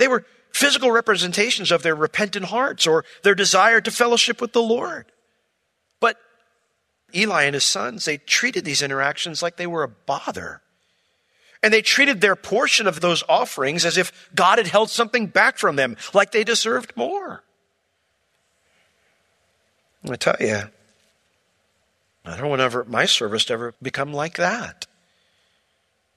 They 0.00 0.08
were 0.08 0.24
physical 0.50 0.90
representations 0.90 1.70
of 1.70 1.82
their 1.82 1.94
repentant 1.94 2.46
hearts 2.46 2.86
or 2.86 3.04
their 3.22 3.34
desire 3.34 3.82
to 3.82 3.90
fellowship 3.90 4.40
with 4.40 4.54
the 4.54 4.62
Lord. 4.62 5.12
But 6.00 6.16
Eli 7.14 7.42
and 7.42 7.52
his 7.52 7.64
sons, 7.64 8.06
they 8.06 8.16
treated 8.16 8.64
these 8.64 8.80
interactions 8.80 9.42
like 9.42 9.58
they 9.58 9.66
were 9.66 9.82
a 9.82 9.88
bother. 9.88 10.62
And 11.62 11.70
they 11.70 11.82
treated 11.82 12.22
their 12.22 12.34
portion 12.34 12.86
of 12.86 13.02
those 13.02 13.22
offerings 13.28 13.84
as 13.84 13.98
if 13.98 14.30
God 14.34 14.56
had 14.56 14.68
held 14.68 14.88
something 14.88 15.26
back 15.26 15.58
from 15.58 15.76
them, 15.76 15.98
like 16.14 16.32
they 16.32 16.44
deserved 16.44 16.96
more. 16.96 17.44
I 20.08 20.16
tell 20.16 20.36
you, 20.40 20.62
I 22.24 22.36
don't 22.38 22.48
want 22.48 22.62
ever, 22.62 22.86
my 22.86 23.04
service 23.04 23.44
to 23.44 23.52
ever 23.52 23.74
become 23.82 24.14
like 24.14 24.38
that. 24.38 24.86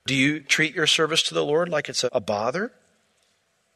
Do 0.08 0.16
you 0.16 0.40
treat 0.40 0.74
your 0.74 0.88
service 0.88 1.22
to 1.24 1.34
the 1.34 1.44
Lord 1.44 1.68
like 1.68 1.90
it's 1.90 2.06
a, 2.10 2.22
bother? 2.22 2.72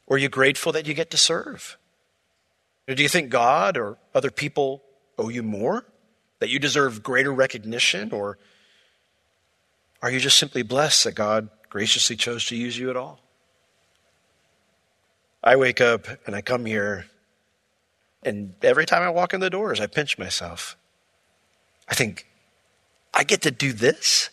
Or 0.07 0.15
are 0.15 0.19
you 0.19 0.29
grateful 0.29 0.71
that 0.71 0.87
you 0.87 0.93
get 0.93 1.11
to 1.11 1.17
serve? 1.17 1.77
Do 2.87 3.03
you 3.03 3.09
think 3.09 3.29
God 3.29 3.77
or 3.77 3.97
other 4.15 4.31
people 4.31 4.81
owe 5.17 5.29
you 5.29 5.43
more? 5.43 5.85
That 6.39 6.49
you 6.49 6.59
deserve 6.59 7.03
greater 7.03 7.33
recognition? 7.33 8.11
Or 8.11 8.37
are 10.01 10.09
you 10.09 10.19
just 10.19 10.37
simply 10.37 10.63
blessed 10.63 11.03
that 11.03 11.15
God 11.15 11.49
graciously 11.69 12.15
chose 12.15 12.45
to 12.45 12.55
use 12.55 12.77
you 12.77 12.89
at 12.89 12.95
all? 12.95 13.19
I 15.43 15.55
wake 15.55 15.81
up 15.81 16.07
and 16.25 16.35
I 16.35 16.41
come 16.41 16.65
here, 16.65 17.05
and 18.23 18.53
every 18.61 18.85
time 18.85 19.01
I 19.01 19.09
walk 19.09 19.33
in 19.33 19.39
the 19.39 19.49
doors, 19.49 19.79
I 19.79 19.87
pinch 19.87 20.17
myself. 20.17 20.75
I 21.87 21.95
think, 21.95 22.25
I 23.13 23.23
get 23.23 23.43
to 23.43 23.51
do 23.51 23.71
this? 23.71 24.29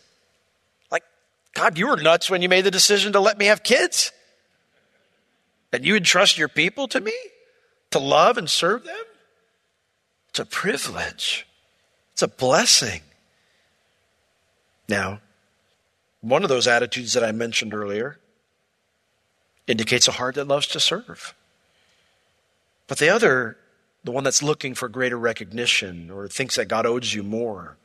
Like, 0.90 1.04
God, 1.52 1.78
you 1.78 1.88
were 1.88 1.96
nuts 1.96 2.30
when 2.30 2.42
you 2.42 2.48
made 2.48 2.64
the 2.64 2.70
decision 2.70 3.12
to 3.12 3.20
let 3.20 3.38
me 3.38 3.46
have 3.46 3.62
kids. 3.62 4.12
And 5.74 5.84
you 5.84 5.96
entrust 5.96 6.38
your 6.38 6.46
people 6.46 6.86
to 6.86 7.00
me 7.00 7.12
to 7.90 7.98
love 7.98 8.38
and 8.38 8.48
serve 8.48 8.84
them? 8.84 9.04
It's 10.28 10.38
a 10.38 10.44
privilege, 10.44 11.48
it's 12.12 12.22
a 12.22 12.28
blessing. 12.28 13.00
Now, 14.88 15.20
one 16.20 16.44
of 16.44 16.48
those 16.48 16.68
attitudes 16.68 17.14
that 17.14 17.24
I 17.24 17.32
mentioned 17.32 17.74
earlier 17.74 18.20
indicates 19.66 20.06
a 20.06 20.12
heart 20.12 20.36
that 20.36 20.46
loves 20.46 20.68
to 20.68 20.78
serve. 20.78 21.34
But 22.86 22.98
the 22.98 23.08
other, 23.08 23.56
the 24.04 24.12
one 24.12 24.22
that's 24.22 24.44
looking 24.44 24.76
for 24.76 24.88
greater 24.88 25.18
recognition 25.18 26.08
or 26.08 26.28
thinks 26.28 26.54
that 26.54 26.68
God 26.68 26.86
owes 26.86 27.14
you 27.14 27.24
more 27.24 27.78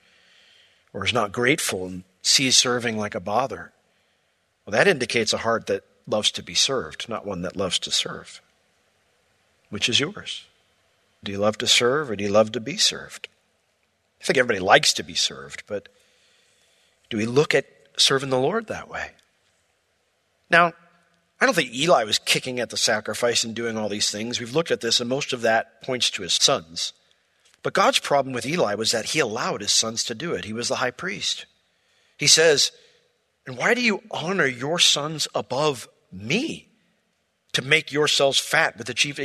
or 0.94 1.06
is 1.06 1.14
not 1.14 1.32
grateful 1.32 1.88
and 1.88 2.04
sees 2.22 2.56
serving 2.56 2.98
like 2.98 3.16
a 3.16 3.20
bother, 3.20 3.72
well, 4.66 4.74
that 4.74 4.88
indicates 4.88 5.34
a 5.34 5.38
heart 5.40 5.66
that 5.66 5.84
loves 6.10 6.32
to 6.32 6.44
be 6.44 6.56
served, 6.56 7.08
not 7.08 7.26
one 7.26 7.42
that 7.42 7.56
loves 7.56 7.80
to 7.80 7.92
serve. 7.92 8.42
Which 9.70 9.88
is 9.88 10.00
yours? 10.00 10.46
Do 11.24 11.32
you 11.32 11.38
love 11.38 11.58
to 11.60 11.68
serve 11.68 12.10
or 12.10 12.16
do 12.16 12.24
you 12.24 12.30
love 12.30 12.52
to 12.54 12.60
be 12.60 12.78
served? 12.78 13.28
I 14.22 14.26
think 14.26 14.38
everybody 14.38 14.60
likes 14.60 14.94
to 14.94 15.04
be 15.04 15.14
served, 15.14 15.64
but 15.68 15.88
do 17.10 17.18
we 17.18 17.26
look 17.26 17.56
at 17.56 17.66
serving 17.98 18.30
the 18.30 18.40
Lord 18.40 18.68
that 18.68 18.90
way? 18.90 19.12
Now, 20.50 20.74
I 21.42 21.46
don't 21.46 21.56
think 21.56 21.74
Eli 21.74 22.04
was 22.04 22.20
kicking 22.20 22.60
at 22.60 22.70
the 22.70 22.78
sacrifice 22.78 23.44
and 23.44 23.56
doing 23.56 23.78
all 23.78 23.88
these 23.88 24.12
things. 24.12 24.40
We've 24.40 24.54
looked 24.54 24.72
at 24.72 24.82
this, 24.82 25.00
and 25.00 25.10
most 25.10 25.32
of 25.32 25.42
that 25.42 25.82
points 25.82 26.10
to 26.12 26.24
his 26.24 26.34
sons. 26.34 26.92
But 27.64 27.74
God's 27.74 28.00
problem 28.00 28.34
with 28.34 28.46
Eli 28.46 28.76
was 28.76 28.92
that 28.92 29.08
he 29.08 29.20
allowed 29.20 29.62
his 29.62 29.72
sons 29.72 30.04
to 30.06 30.16
do 30.16 30.34
it. 30.34 30.46
He 30.46 30.54
was 30.54 30.68
the 30.68 30.76
high 30.76 30.92
priest. 30.92 31.46
He 32.18 32.28
says, 32.28 32.72
And 33.48 33.58
why 33.58 33.74
do 33.74 33.82
you 33.82 34.02
honor 34.12 34.46
your 34.46 34.80
sons 34.80 35.28
above 35.34 35.88
me 36.12 36.68
to 37.54 37.62
make 37.62 37.92
yourselves 37.92 38.40
fat 38.40 38.78
with 38.78 38.88
the 38.88 38.94
chief? 38.94 39.20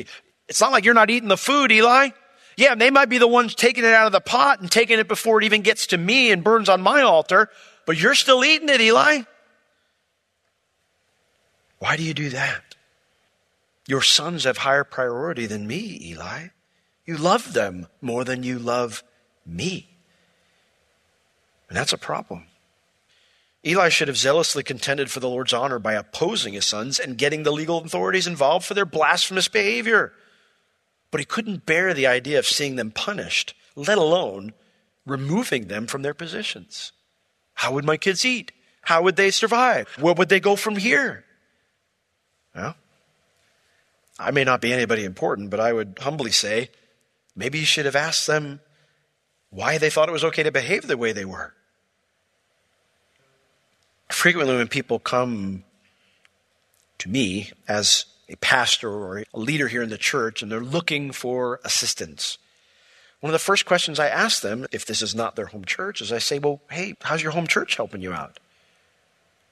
It's 0.48 0.60
not 0.60 0.72
like 0.72 0.84
you're 0.84 0.94
not 0.94 1.10
eating 1.10 1.28
the 1.28 1.36
food, 1.36 1.72
Eli. 1.72 2.10
Yeah, 2.56 2.74
they 2.74 2.90
might 2.90 3.08
be 3.08 3.18
the 3.18 3.26
ones 3.26 3.54
taking 3.54 3.84
it 3.84 3.92
out 3.92 4.06
of 4.06 4.12
the 4.12 4.20
pot 4.20 4.60
and 4.60 4.70
taking 4.70 4.98
it 4.98 5.08
before 5.08 5.40
it 5.40 5.44
even 5.44 5.62
gets 5.62 5.88
to 5.88 5.98
me 5.98 6.30
and 6.30 6.44
burns 6.44 6.68
on 6.68 6.80
my 6.80 7.02
altar, 7.02 7.48
but 7.86 8.00
you're 8.00 8.14
still 8.14 8.44
eating 8.44 8.68
it, 8.68 8.80
Eli. 8.80 9.22
Why 11.78 11.96
do 11.96 12.02
you 12.02 12.14
do 12.14 12.30
that? 12.30 12.76
Your 13.86 14.02
sons 14.02 14.44
have 14.44 14.58
higher 14.58 14.84
priority 14.84 15.46
than 15.46 15.66
me, 15.66 15.98
Eli. 16.02 16.48
You 17.04 17.16
love 17.16 17.52
them 17.52 17.88
more 18.00 18.24
than 18.24 18.42
you 18.42 18.58
love 18.58 19.02
me. 19.44 19.90
And 21.68 21.76
that's 21.76 21.92
a 21.92 21.98
problem. 21.98 22.46
Eli 23.66 23.88
should 23.88 24.08
have 24.08 24.16
zealously 24.16 24.62
contended 24.62 25.10
for 25.10 25.20
the 25.20 25.28
Lord's 25.28 25.54
honor 25.54 25.78
by 25.78 25.94
opposing 25.94 26.52
his 26.52 26.66
sons 26.66 26.98
and 26.98 27.16
getting 27.16 27.42
the 27.42 27.52
legal 27.52 27.78
authorities 27.78 28.26
involved 28.26 28.66
for 28.66 28.74
their 28.74 28.84
blasphemous 28.84 29.48
behavior. 29.48 30.12
But 31.10 31.20
he 31.20 31.24
couldn't 31.24 31.64
bear 31.64 31.94
the 31.94 32.06
idea 32.06 32.38
of 32.38 32.46
seeing 32.46 32.76
them 32.76 32.90
punished, 32.90 33.54
let 33.74 33.96
alone 33.96 34.52
removing 35.06 35.68
them 35.68 35.86
from 35.86 36.02
their 36.02 36.14
positions. 36.14 36.92
How 37.54 37.72
would 37.72 37.84
my 37.84 37.96
kids 37.96 38.24
eat? 38.24 38.52
How 38.82 39.02
would 39.02 39.16
they 39.16 39.30
survive? 39.30 39.88
Where 39.98 40.14
would 40.14 40.28
they 40.28 40.40
go 40.40 40.56
from 40.56 40.76
here? 40.76 41.24
Well, 42.54 42.76
I 44.18 44.30
may 44.30 44.44
not 44.44 44.60
be 44.60 44.72
anybody 44.72 45.04
important, 45.04 45.50
but 45.50 45.60
I 45.60 45.72
would 45.72 45.98
humbly 46.00 46.30
say 46.32 46.70
maybe 47.34 47.60
you 47.60 47.64
should 47.64 47.86
have 47.86 47.96
asked 47.96 48.26
them 48.26 48.60
why 49.48 49.78
they 49.78 49.88
thought 49.88 50.08
it 50.08 50.12
was 50.12 50.24
okay 50.24 50.42
to 50.42 50.52
behave 50.52 50.86
the 50.86 50.98
way 50.98 51.12
they 51.12 51.24
were. 51.24 51.54
Frequently, 54.08 54.56
when 54.56 54.68
people 54.68 54.98
come 54.98 55.64
to 56.98 57.08
me 57.08 57.50
as 57.68 58.06
a 58.28 58.36
pastor 58.36 58.90
or 58.90 59.18
a 59.18 59.38
leader 59.38 59.68
here 59.68 59.82
in 59.82 59.90
the 59.90 59.98
church 59.98 60.42
and 60.42 60.50
they're 60.50 60.60
looking 60.60 61.12
for 61.12 61.60
assistance. 61.64 62.38
One 63.20 63.30
of 63.30 63.32
the 63.32 63.38
first 63.38 63.66
questions 63.66 63.98
I 63.98 64.08
ask 64.08 64.42
them, 64.42 64.66
if 64.72 64.84
this 64.86 65.02
is 65.02 65.14
not 65.14 65.36
their 65.36 65.46
home 65.46 65.64
church, 65.64 66.00
is 66.00 66.12
I 66.12 66.18
say, 66.18 66.38
Well, 66.38 66.60
hey, 66.70 66.94
how's 67.02 67.22
your 67.22 67.32
home 67.32 67.46
church 67.46 67.76
helping 67.76 68.02
you 68.02 68.12
out? 68.12 68.38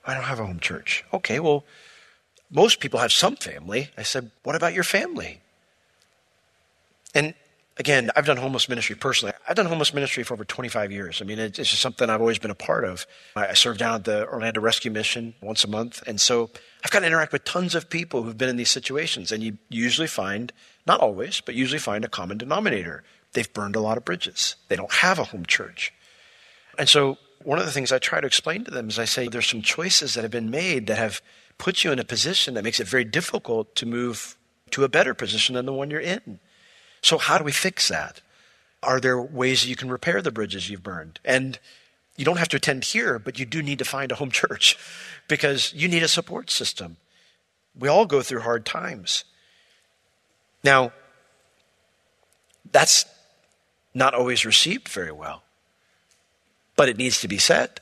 I 0.07 0.15
don't 0.15 0.25
have 0.25 0.41
a 0.41 0.47
home 0.47 0.61
church. 0.61 1.05
Okay, 1.13 1.39
well, 1.41 1.65
most 2.51 2.81
people 2.81 3.01
have 3.01 3.13
some 3.13 3.37
family. 3.37 3.91
I 3.97 4.03
said, 4.03 4.31
What 4.43 4.57
about 4.57 4.75
your 4.75 4.85
family? 4.85 5.41
And 7.15 7.35
again, 7.79 8.11
I've 8.15 8.27
done 8.27 8.37
homeless 8.37 8.69
ministry 8.69 8.97
personally. 8.97 9.35
I've 9.49 9.57
done 9.57 9.67
homeless 9.67 9.95
ministry 9.95 10.23
for 10.23 10.35
over 10.35 10.45
25 10.45 10.93
years. 10.93 11.23
I 11.23 11.25
mean, 11.25 11.39
it's 11.39 11.57
just 11.57 11.81
something 11.81 12.09
I've 12.09 12.21
always 12.21 12.39
been 12.39 12.51
a 12.51 12.57
part 12.57 12.85
of. 12.85 13.07
I 13.35 13.55
serve 13.55 13.79
down 13.79 13.97
at 13.97 14.05
the 14.05 14.27
Orlando 14.29 14.61
Rescue 14.61 14.91
Mission 14.91 15.35
once 15.41 15.65
a 15.65 15.69
month. 15.69 16.03
And 16.07 16.21
so 16.21 16.51
I've 16.85 16.91
got 16.91 17.01
to 17.01 17.07
interact 17.07 17.33
with 17.33 17.45
tons 17.45 17.75
of 17.75 17.89
people 17.89 18.23
who've 18.23 18.39
been 18.39 18.49
in 18.49 18.57
these 18.57 18.71
situations. 18.71 19.33
And 19.33 19.43
you 19.43 19.59
usually 19.69 20.09
find, 20.09 20.53
not 20.87 21.01
always, 21.01 21.41
but 21.41 21.55
usually 21.55 21.79
find 21.79 22.05
a 22.05 22.09
common 22.09 22.39
denominator. 22.39 23.05
They've 23.33 23.53
burned 23.53 23.77
a 23.77 23.81
lot 23.81 23.97
of 23.97 24.05
bridges, 24.05 24.57
they 24.69 24.77
don't 24.77 24.93
have 24.93 25.19
a 25.19 25.25
home 25.25 25.47
church. 25.47 25.93
And 26.79 26.89
so 26.89 27.19
one 27.43 27.59
of 27.59 27.67
the 27.67 27.73
things 27.73 27.93
I 27.93 27.99
try 27.99 28.21
to 28.21 28.27
explain 28.27 28.65
to 28.65 28.71
them 28.71 28.89
is 28.89 28.99
I 28.99 29.05
say 29.05 29.29
there's 29.29 29.47
some 29.47 29.63
choices 29.63 30.15
that 30.15 30.23
have 30.23 30.31
been 30.31 30.51
made 30.51 30.87
that 30.87 30.99
have 30.99 31.21
put 31.59 31.85
you 31.85 31.93
in 31.93 31.99
a 31.99 32.05
position 32.05 32.55
that 32.55 32.65
makes 32.65 32.81
it 32.81 32.87
very 32.87 33.05
difficult 33.05 33.75
to 33.77 33.87
move 33.87 34.37
to 34.71 34.85
a 34.85 34.89
better 34.89 35.15
position 35.15 35.55
than 35.55 35.67
the 35.67 35.73
one 35.73 35.91
you're 35.91 36.01
in. 36.01 36.41
So, 37.03 37.19
how 37.19 37.39
do 37.39 37.45
we 37.45 37.53
fix 37.53 37.89
that? 37.89 38.21
Are 38.83 39.01
there 39.01 39.21
ways 39.21 39.63
that 39.63 39.69
you 39.69 39.77
can 39.77 39.91
repair 39.91 40.23
the 40.23 40.31
bridges 40.31 40.71
you've 40.71 40.83
burned? 40.83 41.21
And 41.25 41.59
you 42.17 42.25
don't 42.25 42.39
have 42.39 42.49
to 42.49 42.57
attend 42.57 42.85
here, 42.85 43.19
but 43.19 43.39
you 43.39 43.45
do 43.45 43.63
need 43.63 43.79
to 43.79 43.85
find 43.85 44.13
a 44.13 44.17
home 44.17 44.31
church 44.43 44.79
because 45.29 45.73
you 45.75 45.89
need 45.89 46.03
a 46.03 46.09
support 46.09 46.51
system. 46.51 46.97
We 47.79 47.89
all 47.89 48.07
go 48.07 48.23
through 48.23 48.41
hard 48.41 48.65
times. 48.65 49.25
Now, 50.63 50.93
that's 52.71 53.05
not 53.95 54.15
always 54.15 54.47
received 54.47 54.89
very 54.89 55.13
well, 55.13 55.43
but 56.77 56.89
it 56.89 56.97
needs 56.97 57.21
to 57.21 57.29
be 57.29 57.39
said 57.39 57.81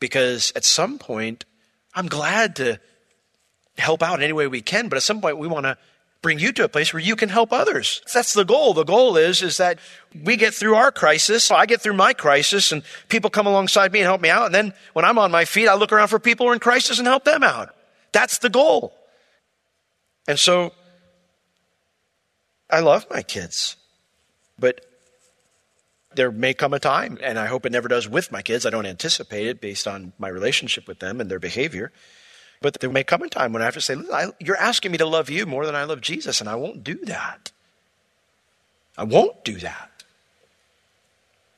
because 0.00 0.52
at 0.56 0.64
some 0.64 0.98
point, 0.98 1.44
I'm 1.94 2.08
glad 2.08 2.56
to 2.56 2.80
help 3.78 4.02
out 4.02 4.22
any 4.22 4.32
way 4.32 4.46
we 4.46 4.62
can, 4.62 4.88
but 4.88 4.96
at 4.96 5.02
some 5.02 5.20
point, 5.20 5.38
we 5.38 5.46
want 5.46 5.66
to 5.66 5.76
bring 6.22 6.38
you 6.38 6.52
to 6.52 6.64
a 6.64 6.68
place 6.68 6.92
where 6.92 7.02
you 7.02 7.16
can 7.16 7.28
help 7.28 7.52
others. 7.52 8.02
That's 8.12 8.34
the 8.34 8.44
goal. 8.44 8.74
The 8.74 8.84
goal 8.84 9.16
is, 9.16 9.42
is 9.42 9.56
that 9.56 9.78
we 10.24 10.36
get 10.36 10.52
through 10.52 10.74
our 10.74 10.92
crisis. 10.92 11.50
I 11.50 11.66
get 11.66 11.80
through 11.80 11.94
my 11.94 12.12
crisis 12.12 12.72
and 12.72 12.82
people 13.08 13.30
come 13.30 13.46
alongside 13.46 13.92
me 13.92 14.00
and 14.00 14.06
help 14.06 14.20
me 14.20 14.28
out. 14.28 14.46
And 14.46 14.54
then 14.54 14.74
when 14.92 15.04
I'm 15.04 15.18
on 15.18 15.30
my 15.30 15.44
feet, 15.44 15.68
I 15.68 15.74
look 15.74 15.92
around 15.92 16.08
for 16.08 16.18
people 16.18 16.46
who 16.46 16.50
are 16.50 16.54
in 16.54 16.60
crisis 16.60 16.98
and 16.98 17.08
help 17.08 17.24
them 17.24 17.42
out. 17.42 17.74
That's 18.12 18.38
the 18.38 18.50
goal. 18.50 18.94
And 20.28 20.38
so 20.38 20.72
I 22.68 22.80
love 22.80 23.06
my 23.10 23.22
kids, 23.22 23.76
but 24.58 24.84
there 26.14 26.30
may 26.30 26.54
come 26.54 26.74
a 26.74 26.78
time, 26.78 27.18
and 27.22 27.38
I 27.38 27.46
hope 27.46 27.64
it 27.64 27.72
never 27.72 27.88
does 27.88 28.08
with 28.08 28.30
my 28.32 28.42
kids. 28.42 28.66
I 28.66 28.70
don't 28.70 28.86
anticipate 28.86 29.46
it 29.46 29.60
based 29.60 29.86
on 29.86 30.12
my 30.18 30.28
relationship 30.28 30.86
with 30.86 30.98
them 30.98 31.20
and 31.20 31.30
their 31.30 31.38
behavior 31.38 31.92
but 32.60 32.80
there 32.80 32.90
may 32.90 33.04
come 33.04 33.22
a 33.22 33.28
time 33.28 33.52
when 33.52 33.62
I 33.62 33.64
have 33.64 33.74
to 33.74 33.80
say, 33.80 33.96
You're 34.38 34.56
asking 34.56 34.92
me 34.92 34.98
to 34.98 35.06
love 35.06 35.30
you 35.30 35.46
more 35.46 35.66
than 35.66 35.74
I 35.74 35.84
love 35.84 36.00
Jesus, 36.00 36.40
and 36.40 36.48
I 36.48 36.54
won't 36.54 36.84
do 36.84 36.96
that. 37.06 37.52
I 38.98 39.04
won't 39.04 39.44
do 39.44 39.56
that. 39.56 40.04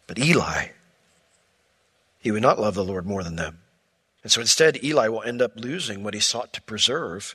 But 0.06 0.18
Eli, 0.18 0.68
he 2.20 2.30
would 2.30 2.42
not 2.42 2.60
love 2.60 2.74
the 2.74 2.84
Lord 2.84 3.06
more 3.06 3.24
than 3.24 3.36
them. 3.36 3.58
And 4.22 4.30
so 4.30 4.40
instead, 4.40 4.82
Eli 4.84 5.08
will 5.08 5.22
end 5.22 5.42
up 5.42 5.52
losing 5.56 6.04
what 6.04 6.14
he 6.14 6.20
sought 6.20 6.52
to 6.52 6.62
preserve 6.62 7.34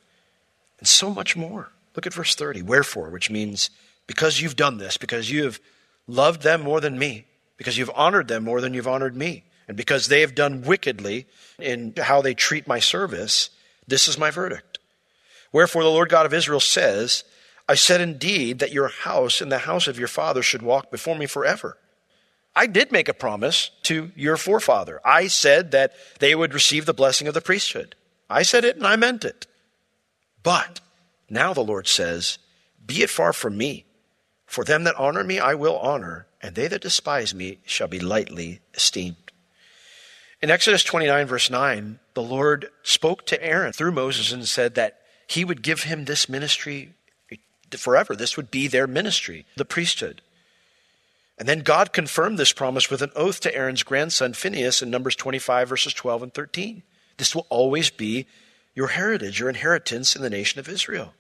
and 0.80 0.88
so 0.88 1.10
much 1.10 1.36
more. 1.36 1.72
Look 1.96 2.06
at 2.06 2.14
verse 2.14 2.36
30. 2.36 2.62
Wherefore, 2.62 3.10
which 3.10 3.30
means 3.30 3.70
because 4.06 4.40
you've 4.40 4.56
done 4.56 4.78
this, 4.78 4.96
because 4.98 5.30
you 5.30 5.44
have 5.44 5.60
loved 6.08 6.44
them 6.44 6.62
more 6.62 6.80
than 6.80 6.98
me, 6.98 7.26
because 7.58 7.78
you've 7.78 7.92
honored 7.94 8.30
them 8.30 8.44
more 8.44 8.62
than 8.62 8.74
you've 8.74 8.88
honored 8.88 9.16
me, 9.16 9.44
and 9.68 9.76
because 9.76 10.08
they 10.08 10.22
have 10.22 10.36
done 10.36 10.62
wickedly 10.62 11.26
in 11.60 11.94
how 11.98 12.22
they 12.22 12.34
treat 12.34 12.68
my 12.68 12.80
service, 12.80 13.50
this 13.88 14.08
is 14.08 14.18
my 14.18 14.32
verdict. 14.32 14.80
Wherefore 15.52 15.84
the 15.84 15.90
Lord 15.90 16.10
God 16.10 16.26
of 16.26 16.34
Israel 16.34 16.60
says, 16.60 17.24
I 17.70 17.76
said 17.76 18.02
indeed 18.02 18.60
that 18.60 18.72
your 18.72 18.88
house 18.88 19.42
and 19.42 19.52
the 19.52 19.60
house 19.60 19.88
of 19.88 20.00
your 20.00 20.08
father 20.08 20.42
should 20.42 20.62
walk 20.62 20.92
before 20.92 21.16
me 21.16 21.26
forever. 21.26 21.78
I 22.56 22.66
did 22.66 22.92
make 22.92 23.08
a 23.08 23.14
promise 23.14 23.72
to 23.84 24.12
your 24.16 24.36
forefather. 24.38 25.00
I 25.06 25.28
said 25.28 25.72
that 25.72 25.94
they 26.20 26.34
would 26.34 26.54
receive 26.54 26.86
the 26.86 26.94
blessing 26.94 27.28
of 27.28 27.34
the 27.34 27.42
priesthood. 27.42 27.96
I 28.30 28.44
said 28.44 28.66
it 28.66 28.78
and 28.78 28.88
I 28.88 28.96
meant 28.96 29.24
it. 29.24 29.48
But 30.44 30.80
Now 31.30 31.54
the 31.54 31.64
Lord 31.64 31.88
says, 31.88 32.40
Be 32.86 33.04
it 33.04 33.10
far 33.10 33.34
from 33.34 33.58
me. 33.58 33.86
For 34.46 34.64
them 34.64 34.86
that 34.86 34.96
honor 34.96 35.24
me 35.24 35.40
I 35.40 35.56
will 35.56 35.78
honor, 35.78 36.28
and 36.42 36.56
they 36.56 36.68
that 36.68 36.82
despise 36.82 37.36
me 37.36 37.60
shall 37.66 37.88
be 37.88 38.00
lightly 38.00 38.62
esteemed. 38.74 39.27
In 40.42 40.52
Exodus 40.52 40.84
29, 40.84 41.26
verse 41.26 41.50
9, 41.50 42.00
the 42.14 42.22
Lord 42.22 42.70
spoke 42.84 43.26
to 43.26 43.44
Aaron 43.44 43.74
through 43.74 43.92
Moses 43.92 44.32
and 44.32 44.48
said 44.48 44.76
that 44.76 45.00
he 45.26 45.44
would 45.44 45.64
give 45.64 45.84
him 45.84 46.06
this 46.06 46.30
ministry 46.30 46.94
forever. 47.72 48.16
This 48.16 48.38
would 48.38 48.52
be 48.52 48.68
their 48.68 48.88
ministry, 48.88 49.46
the 49.56 49.66
priesthood. 49.66 50.22
And 51.40 51.50
then 51.50 51.60
God 51.60 51.92
confirmed 51.92 52.38
this 52.38 52.54
promise 52.54 52.90
with 52.90 53.02
an 53.02 53.12
oath 53.16 53.40
to 53.42 53.56
Aaron's 53.56 53.84
grandson 53.84 54.34
Phinehas 54.34 54.82
in 54.82 54.90
Numbers 54.90 55.16
25, 55.16 55.70
verses 55.70 55.94
12 55.94 56.24
and 56.24 56.34
13. 56.34 56.84
This 57.18 57.36
will 57.36 57.46
always 57.50 57.90
be 57.90 58.28
your 58.76 58.88
heritage, 58.88 59.40
your 59.40 59.50
inheritance 59.50 60.16
in 60.16 60.22
the 60.22 60.30
nation 60.30 60.60
of 60.60 60.70
Israel. 60.70 61.14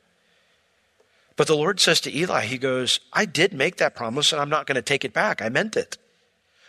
But 1.36 1.47
the 1.47 1.55
Lord 1.55 1.79
says 1.79 2.01
to 2.01 2.15
Eli, 2.15 2.45
He 2.45 2.57
goes, 2.57 3.00
I 3.13 3.25
did 3.25 3.53
make 3.53 3.77
that 3.77 3.95
promise 3.95 4.31
and 4.31 4.41
I'm 4.41 4.50
not 4.50 4.67
going 4.67 4.75
to 4.75 4.81
take 4.81 5.05
it 5.05 5.13
back. 5.13 5.41
I 5.41 5.50
meant 5.50 5.75
it. 5.75 5.97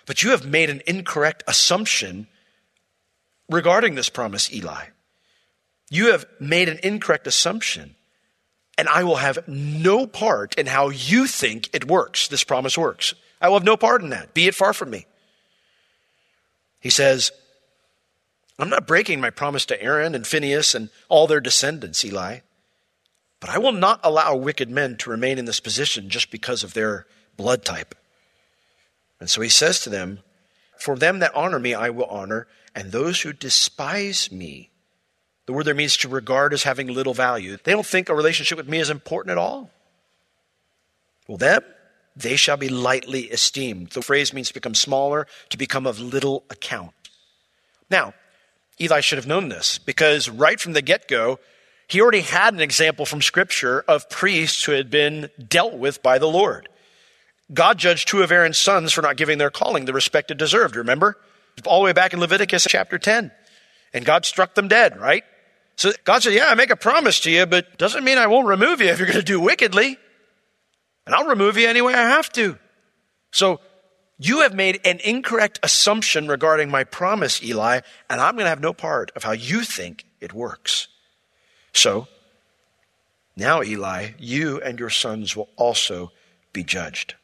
But 0.07 0.23
you 0.23 0.31
have 0.31 0.47
made 0.47 0.71
an 0.71 0.83
incorrect 0.87 1.43
assumption 1.47 2.27
regarding 3.49 3.95
this 3.95 4.09
promise, 4.09 4.53
Eli. 4.53 4.87
You 5.91 6.13
have 6.13 6.27
made 6.39 6.69
an 6.69 6.81
incorrect 6.83 7.27
assumption, 7.27 7.97
and 8.77 8.89
I 8.89 9.05
will 9.05 9.17
have 9.17 9.47
no 9.49 10.07
part 10.07 10.55
in 10.57 10.67
how 10.67 10.91
you 10.91 11.27
think 11.27 11.71
it 11.73 11.87
works, 11.89 12.29
this 12.29 12.45
promise 12.45 12.77
works. 12.77 13.15
I 13.41 13.49
will 13.49 13.57
have 13.57 13.65
no 13.65 13.77
part 13.77 14.03
in 14.03 14.11
that. 14.11 14.35
Be 14.35 14.47
it 14.47 14.55
far 14.55 14.73
from 14.73 14.91
me. 14.91 15.07
He 16.81 16.91
says, 16.91 17.33
I'm 18.59 18.69
not 18.69 18.87
breaking 18.87 19.21
my 19.21 19.31
promise 19.31 19.65
to 19.67 19.83
Aaron 19.83 20.15
and 20.15 20.27
Phinehas 20.27 20.75
and 20.75 20.91
all 21.09 21.27
their 21.27 21.41
descendants, 21.41 22.05
Eli, 22.05 22.41
but 23.41 23.51
I 23.51 23.59
will 23.59 23.73
not 23.73 24.01
allow 24.03 24.35
wicked 24.35 24.69
men 24.69 24.97
to 24.99 25.11
remain 25.11 25.39
in 25.39 25.45
this 25.45 25.61
position 25.61 26.11
just 26.11 26.31
because 26.31 26.65
of 26.65 26.75
their 26.75 27.07
blood 27.37 27.65
type. 27.65 27.95
And 29.21 29.31
so 29.31 29.41
he 29.41 29.49
says 29.49 29.81
to 29.81 29.91
them, 29.91 30.21
For 30.79 30.97
them 30.97 31.21
that 31.21 31.35
honor 31.35 31.59
me, 31.59 31.75
I 31.75 31.91
will 31.91 32.07
honor, 32.07 32.49
and 32.79 32.93
those 32.93 33.21
who 33.21 33.33
despise 33.33 34.31
me, 34.31 34.71
the 35.47 35.53
word 35.53 35.65
there 35.65 35.75
means 35.75 35.97
to 35.97 36.09
regard 36.09 36.53
as 36.53 36.63
having 36.63 36.87
little 36.87 37.13
value. 37.13 37.57
They 37.65 37.73
don't 37.73 37.85
think 37.85 38.09
a 38.09 38.15
relationship 38.15 38.57
with 38.57 38.69
me 38.69 38.79
is 38.79 38.89
important 38.89 39.33
at 39.33 39.37
all. 39.37 39.69
Well, 41.27 41.39
them, 41.39 41.65
they 42.15 42.37
shall 42.37 42.57
be 42.57 42.69
lightly 42.69 43.23
esteemed. 43.23 43.91
The 43.91 44.01
phrase 44.01 44.33
means 44.33 44.47
to 44.47 44.55
become 44.55 44.77
smaller, 44.77 45.27
to 45.49 45.59
become 45.59 45.89
of 45.89 45.99
little 45.99 46.45
account. 46.51 46.93
Now, 47.91 48.15
Eli 48.81 49.01
should 49.01 49.19
have 49.19 49.27
known 49.27 49.49
this 49.49 49.79
because 49.79 50.29
right 50.29 50.61
from 50.61 50.73
the 50.73 50.81
get 50.81 51.09
go, 51.09 51.41
he 51.89 52.01
already 52.01 52.21
had 52.21 52.55
an 52.55 52.61
example 52.61 53.07
from 53.07 53.23
Scripture 53.23 53.81
of 53.89 54.09
priests 54.09 54.63
who 54.63 54.73
had 54.73 54.89
been 54.89 55.31
dealt 55.49 55.75
with 55.75 56.01
by 56.01 56.19
the 56.21 56.29
Lord. 56.29 56.69
God 57.53 57.79
judged 57.79 58.07
two 58.07 58.23
of 58.23 58.31
Aaron's 58.31 58.57
sons 58.57 58.93
for 58.93 59.03
not 59.03 59.17
giving 59.17 59.39
their 59.39 59.51
calling 59.51 59.87
the 59.87 59.93
respect 59.93 60.31
it 60.31 60.39
deserved, 60.39 60.77
remember? 60.77 61.17
All 61.67 61.81
the 61.81 61.87
way 61.87 61.93
back 61.93 62.13
in 62.13 62.21
Leviticus 62.21 62.67
chapter 62.69 62.99
10. 62.99 63.31
And 63.93 64.05
God 64.05 64.25
struck 64.25 64.55
them 64.55 64.69
dead, 64.69 64.99
right? 64.99 65.25
So 65.77 65.93
God 66.05 66.23
said, 66.23 66.35
Yeah, 66.35 66.47
I 66.49 66.55
make 66.55 66.71
a 66.71 66.77
promise 66.77 67.21
to 67.21 67.31
you, 67.31 67.47
but 67.47 67.79
doesn't 67.79 68.05
mean 68.05 68.19
I 68.19 68.27
won't 68.27 68.47
remove 68.47 68.81
you 68.81 68.89
if 68.89 68.99
you're 68.99 69.07
going 69.07 69.19
to 69.19 69.25
do 69.25 69.41
wickedly. 69.41 69.97
And 71.07 71.15
I'll 71.15 71.27
remove 71.27 71.57
you 71.57 71.69
any 71.69 71.81
way 71.81 71.95
I 71.95 72.11
have 72.11 72.31
to. 72.33 72.59
So 73.31 73.61
you 74.19 74.41
have 74.41 74.55
made 74.55 74.81
an 74.85 74.99
incorrect 75.05 75.61
assumption 75.63 76.27
regarding 76.27 76.71
my 76.71 76.85
promise, 76.85 77.43
Eli, 77.43 77.81
and 78.11 78.21
I'm 78.21 78.35
going 78.35 78.45
to 78.45 78.51
have 78.51 78.61
no 78.61 78.73
part 78.73 79.13
of 79.15 79.23
how 79.23 79.33
you 79.33 79.63
think 79.63 80.05
it 80.21 80.33
works. 80.33 80.89
So, 81.73 82.09
now, 83.37 83.63
Eli, 83.63 84.11
you 84.19 84.61
and 84.61 84.81
your 84.81 84.91
sons 84.91 85.37
will 85.37 85.49
also 85.57 86.11
be 86.53 86.65
judged. 86.65 87.15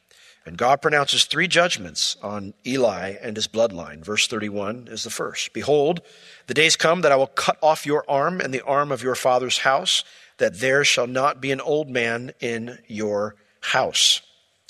And 0.47 0.59
God 0.59 0.83
pronounces 0.83 1.25
three 1.25 1.49
judgments 1.49 2.17
on 2.23 2.53
Eli 2.67 3.15
and 3.23 3.35
his 3.35 3.49
bloodline. 3.49 4.05
Verse 4.05 4.27
31 4.27 4.89
is 4.91 5.05
the 5.05 5.11
first. 5.11 5.55
Behold, 5.55 6.03
the 6.49 6.55
days 6.55 6.77
come 6.77 7.01
that 7.01 7.13
I 7.13 7.17
will 7.17 7.29
cut 7.29 7.57
off 7.63 7.87
your 7.87 8.05
arm 8.09 8.41
and 8.41 8.53
the 8.53 8.61
arm 8.63 8.93
of 8.93 9.03
your 9.03 9.15
father's 9.15 9.59
house, 9.59 10.05
that 10.37 10.61
there 10.61 10.85
shall 10.85 11.07
not 11.07 11.41
be 11.41 11.51
an 11.51 11.63
old 11.63 11.89
man 11.89 12.33
in 12.41 12.79
your 12.87 13.37
house. 13.61 14.21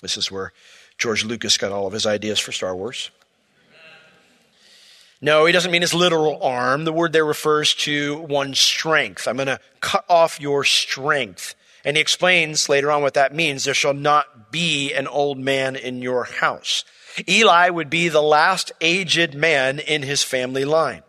This 0.00 0.16
is 0.16 0.30
where 0.30 0.52
George 0.96 1.24
Lucas 1.24 1.58
got 1.58 1.72
all 1.72 1.88
of 1.88 1.92
his 1.92 2.06
ideas 2.06 2.38
for 2.38 2.52
Star 2.52 2.76
Wars. 2.76 3.10
No, 5.20 5.46
he 5.46 5.52
doesn't 5.52 5.70
mean 5.70 5.80
his 5.80 5.94
literal 5.94 6.40
arm. 6.42 6.84
The 6.84 6.92
word 6.92 7.12
there 7.12 7.24
refers 7.24 7.74
to 7.76 8.20
one's 8.20 8.60
strength. 8.60 9.26
I'm 9.26 9.36
going 9.36 9.46
to 9.46 9.60
cut 9.80 10.04
off 10.08 10.40
your 10.40 10.64
strength. 10.64 11.54
And 11.84 11.96
he 11.96 12.00
explains 12.00 12.68
later 12.68 12.90
on 12.90 13.02
what 13.02 13.14
that 13.14 13.34
means. 13.34 13.64
There 13.64 13.74
shall 13.74 13.94
not 13.94 14.50
be 14.50 14.92
an 14.94 15.06
old 15.06 15.38
man 15.38 15.76
in 15.76 16.00
your 16.00 16.24
house. 16.24 16.84
Eli 17.28 17.68
would 17.68 17.90
be 17.90 18.08
the 18.08 18.22
last 18.22 18.72
aged 18.80 19.34
man 19.34 19.78
in 19.78 20.02
his 20.02 20.22
family 20.22 20.64
line. 20.64 21.02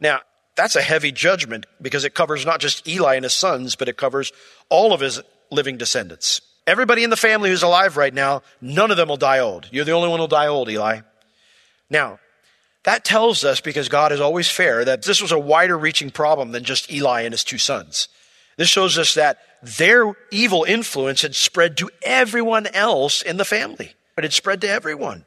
Now, 0.00 0.20
that's 0.54 0.76
a 0.76 0.82
heavy 0.82 1.12
judgment 1.12 1.66
because 1.80 2.04
it 2.04 2.14
covers 2.14 2.46
not 2.46 2.60
just 2.60 2.86
Eli 2.86 3.14
and 3.14 3.24
his 3.24 3.34
sons, 3.34 3.74
but 3.74 3.88
it 3.88 3.96
covers 3.96 4.32
all 4.68 4.92
of 4.92 5.00
his 5.00 5.20
living 5.50 5.76
descendants. 5.76 6.40
Everybody 6.66 7.02
in 7.02 7.10
the 7.10 7.16
family 7.16 7.50
who's 7.50 7.62
alive 7.62 7.96
right 7.96 8.14
now, 8.14 8.42
none 8.60 8.90
of 8.90 8.96
them 8.96 9.08
will 9.08 9.16
die 9.16 9.40
old. 9.40 9.68
You're 9.72 9.84
the 9.84 9.92
only 9.92 10.08
one 10.08 10.18
who'll 10.18 10.28
die 10.28 10.46
old, 10.46 10.68
Eli. 10.68 11.00
Now, 11.90 12.20
that 12.84 13.04
tells 13.04 13.44
us, 13.44 13.60
because 13.60 13.88
God 13.88 14.12
is 14.12 14.20
always 14.20 14.48
fair, 14.48 14.84
that 14.84 15.02
this 15.02 15.20
was 15.20 15.32
a 15.32 15.38
wider 15.38 15.76
reaching 15.76 16.10
problem 16.10 16.52
than 16.52 16.64
just 16.64 16.90
Eli 16.90 17.22
and 17.22 17.32
his 17.32 17.44
two 17.44 17.58
sons. 17.58 18.08
This 18.56 18.68
shows 18.68 18.98
us 18.98 19.14
that 19.14 19.38
their 19.62 20.14
evil 20.30 20.64
influence 20.64 21.22
had 21.22 21.34
spread 21.34 21.76
to 21.76 21.90
everyone 22.02 22.66
else 22.68 23.22
in 23.22 23.36
the 23.36 23.44
family. 23.44 23.94
It 24.16 24.24
had 24.24 24.32
spread 24.32 24.60
to 24.62 24.68
everyone. 24.68 25.24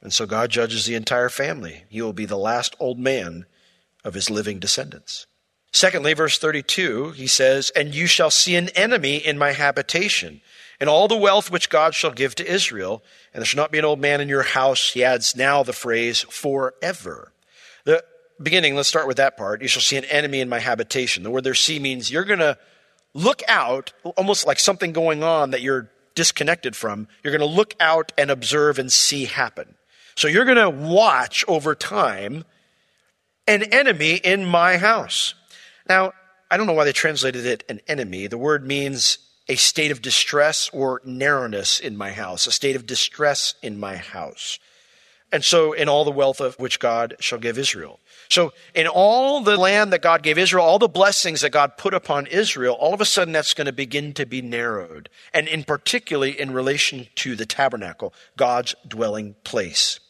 And 0.00 0.12
so 0.12 0.26
God 0.26 0.50
judges 0.50 0.86
the 0.86 0.94
entire 0.94 1.28
family. 1.28 1.84
He 1.88 2.00
will 2.00 2.12
be 2.12 2.26
the 2.26 2.38
last 2.38 2.76
old 2.78 2.98
man 2.98 3.46
of 4.04 4.14
his 4.14 4.30
living 4.30 4.60
descendants. 4.60 5.26
Secondly, 5.72 6.14
verse 6.14 6.38
32, 6.38 7.10
he 7.10 7.26
says, 7.26 7.70
And 7.70 7.94
you 7.94 8.06
shall 8.06 8.30
see 8.30 8.56
an 8.56 8.68
enemy 8.70 9.16
in 9.16 9.36
my 9.36 9.52
habitation, 9.52 10.40
and 10.80 10.88
all 10.88 11.08
the 11.08 11.16
wealth 11.16 11.50
which 11.50 11.68
God 11.68 11.94
shall 11.94 12.12
give 12.12 12.34
to 12.36 12.50
Israel, 12.50 13.02
and 13.34 13.40
there 13.40 13.46
shall 13.46 13.62
not 13.62 13.72
be 13.72 13.78
an 13.78 13.84
old 13.84 14.00
man 14.00 14.20
in 14.20 14.28
your 14.28 14.44
house. 14.44 14.92
He 14.92 15.04
adds 15.04 15.36
now 15.36 15.62
the 15.62 15.72
phrase 15.72 16.22
forever. 16.22 17.32
The 17.84 18.02
beginning, 18.40 18.76
let's 18.76 18.88
start 18.88 19.08
with 19.08 19.18
that 19.18 19.36
part. 19.36 19.60
You 19.60 19.68
shall 19.68 19.82
see 19.82 19.96
an 19.96 20.04
enemy 20.04 20.40
in 20.40 20.48
my 20.48 20.60
habitation. 20.60 21.22
The 21.22 21.30
word 21.30 21.44
there 21.44 21.54
see 21.54 21.78
means 21.78 22.10
you're 22.10 22.24
going 22.24 22.38
to 22.38 22.56
look 23.14 23.42
out, 23.48 23.92
almost 24.16 24.46
like 24.46 24.58
something 24.58 24.92
going 24.92 25.22
on 25.22 25.50
that 25.50 25.62
you're 25.62 25.90
disconnected 26.14 26.74
from. 26.74 27.08
You're 27.22 27.36
going 27.36 27.48
to 27.48 27.56
look 27.56 27.74
out 27.80 28.12
and 28.18 28.30
observe 28.30 28.78
and 28.78 28.92
see 28.92 29.26
happen. 29.26 29.74
So 30.16 30.26
you're 30.26 30.44
going 30.44 30.56
to 30.56 30.70
watch 30.70 31.44
over 31.46 31.74
time 31.74 32.44
an 33.46 33.62
enemy 33.62 34.14
in 34.16 34.44
my 34.44 34.76
house. 34.76 35.34
Now, 35.88 36.12
I 36.50 36.56
don't 36.56 36.66
know 36.66 36.72
why 36.72 36.84
they 36.84 36.92
translated 36.92 37.46
it 37.46 37.64
an 37.68 37.80
enemy. 37.86 38.26
The 38.26 38.38
word 38.38 38.66
means 38.66 39.18
a 39.48 39.56
state 39.56 39.90
of 39.90 40.02
distress 40.02 40.68
or 40.72 41.00
narrowness 41.04 41.80
in 41.80 41.96
my 41.96 42.12
house, 42.12 42.46
a 42.46 42.52
state 42.52 42.76
of 42.76 42.86
distress 42.86 43.54
in 43.62 43.78
my 43.78 43.96
house. 43.96 44.58
And 45.30 45.44
so, 45.44 45.72
in 45.72 45.88
all 45.88 46.04
the 46.04 46.10
wealth 46.10 46.40
of 46.40 46.58
which 46.58 46.80
God 46.80 47.16
shall 47.20 47.38
give 47.38 47.58
Israel. 47.58 48.00
So, 48.30 48.52
in 48.74 48.86
all 48.86 49.40
the 49.40 49.56
land 49.56 49.92
that 49.92 50.02
God 50.02 50.22
gave 50.22 50.36
Israel, 50.36 50.64
all 50.64 50.78
the 50.78 50.88
blessings 50.88 51.40
that 51.40 51.50
God 51.50 51.78
put 51.78 51.94
upon 51.94 52.26
Israel, 52.26 52.74
all 52.74 52.92
of 52.92 53.00
a 53.00 53.06
sudden 53.06 53.32
that's 53.32 53.54
going 53.54 53.66
to 53.66 53.72
begin 53.72 54.12
to 54.14 54.26
be 54.26 54.42
narrowed. 54.42 55.08
And 55.32 55.48
in 55.48 55.64
particularly 55.64 56.38
in 56.38 56.52
relation 56.52 57.06
to 57.16 57.34
the 57.36 57.46
tabernacle, 57.46 58.12
God's 58.36 58.74
dwelling 58.86 59.34
place. 59.44 60.00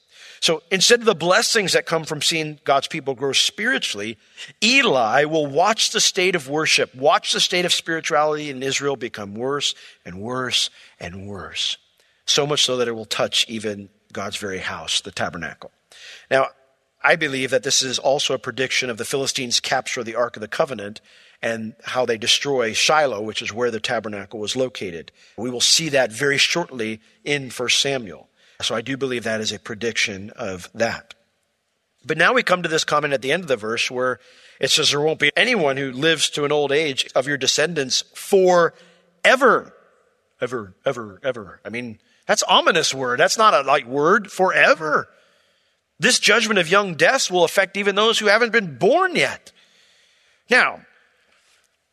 So 0.40 0.62
instead 0.70 1.00
of 1.00 1.06
the 1.06 1.14
blessings 1.14 1.72
that 1.72 1.86
come 1.86 2.04
from 2.04 2.22
seeing 2.22 2.60
God's 2.64 2.88
people 2.88 3.14
grow 3.14 3.32
spiritually, 3.32 4.18
Eli 4.62 5.24
will 5.24 5.46
watch 5.46 5.90
the 5.90 6.00
state 6.00 6.34
of 6.34 6.48
worship, 6.48 6.94
watch 6.94 7.32
the 7.32 7.40
state 7.40 7.64
of 7.64 7.72
spirituality 7.72 8.50
in 8.50 8.62
Israel 8.62 8.96
become 8.96 9.34
worse 9.34 9.74
and 10.04 10.20
worse 10.20 10.70
and 11.00 11.26
worse. 11.26 11.76
So 12.26 12.46
much 12.46 12.64
so 12.64 12.76
that 12.76 12.88
it 12.88 12.92
will 12.92 13.04
touch 13.04 13.46
even 13.48 13.88
God's 14.12 14.36
very 14.36 14.58
house, 14.58 15.00
the 15.00 15.10
tabernacle. 15.10 15.72
Now, 16.30 16.48
I 17.08 17.16
believe 17.16 17.48
that 17.52 17.62
this 17.62 17.80
is 17.80 17.98
also 17.98 18.34
a 18.34 18.38
prediction 18.38 18.90
of 18.90 18.98
the 18.98 19.04
Philistines' 19.06 19.60
capture 19.60 20.00
of 20.00 20.06
the 20.06 20.14
Ark 20.14 20.36
of 20.36 20.42
the 20.42 20.46
Covenant 20.46 21.00
and 21.40 21.74
how 21.84 22.04
they 22.04 22.18
destroy 22.18 22.74
Shiloh, 22.74 23.22
which 23.22 23.40
is 23.40 23.50
where 23.50 23.70
the 23.70 23.80
tabernacle 23.80 24.38
was 24.38 24.54
located. 24.54 25.10
We 25.38 25.48
will 25.48 25.62
see 25.62 25.88
that 25.88 26.12
very 26.12 26.36
shortly 26.36 27.00
in 27.24 27.48
1 27.48 27.68
Samuel. 27.70 28.28
So 28.60 28.74
I 28.74 28.82
do 28.82 28.98
believe 28.98 29.24
that 29.24 29.40
is 29.40 29.52
a 29.52 29.58
prediction 29.58 30.28
of 30.36 30.68
that. 30.74 31.14
But 32.04 32.18
now 32.18 32.34
we 32.34 32.42
come 32.42 32.62
to 32.62 32.68
this 32.68 32.84
comment 32.84 33.14
at 33.14 33.22
the 33.22 33.32
end 33.32 33.42
of 33.42 33.48
the 33.48 33.56
verse 33.56 33.90
where 33.90 34.20
it 34.60 34.70
says 34.70 34.90
there 34.90 35.00
won't 35.00 35.18
be 35.18 35.32
anyone 35.34 35.78
who 35.78 35.90
lives 35.90 36.28
to 36.30 36.44
an 36.44 36.52
old 36.52 36.72
age 36.72 37.10
of 37.14 37.26
your 37.26 37.38
descendants 37.38 38.04
forever. 38.14 39.72
Ever, 40.42 40.74
ever, 40.84 41.20
ever. 41.24 41.60
I 41.64 41.70
mean, 41.70 42.00
that's 42.26 42.42
ominous 42.42 42.92
word. 42.92 43.18
That's 43.18 43.38
not 43.38 43.54
a 43.54 43.62
like 43.62 43.86
word 43.86 44.30
forever. 44.30 45.08
This 46.00 46.18
judgment 46.18 46.58
of 46.60 46.68
young 46.68 46.94
deaths 46.94 47.30
will 47.30 47.44
affect 47.44 47.76
even 47.76 47.94
those 47.94 48.18
who 48.18 48.26
haven't 48.26 48.52
been 48.52 48.78
born 48.78 49.16
yet. 49.16 49.52
Now, 50.48 50.82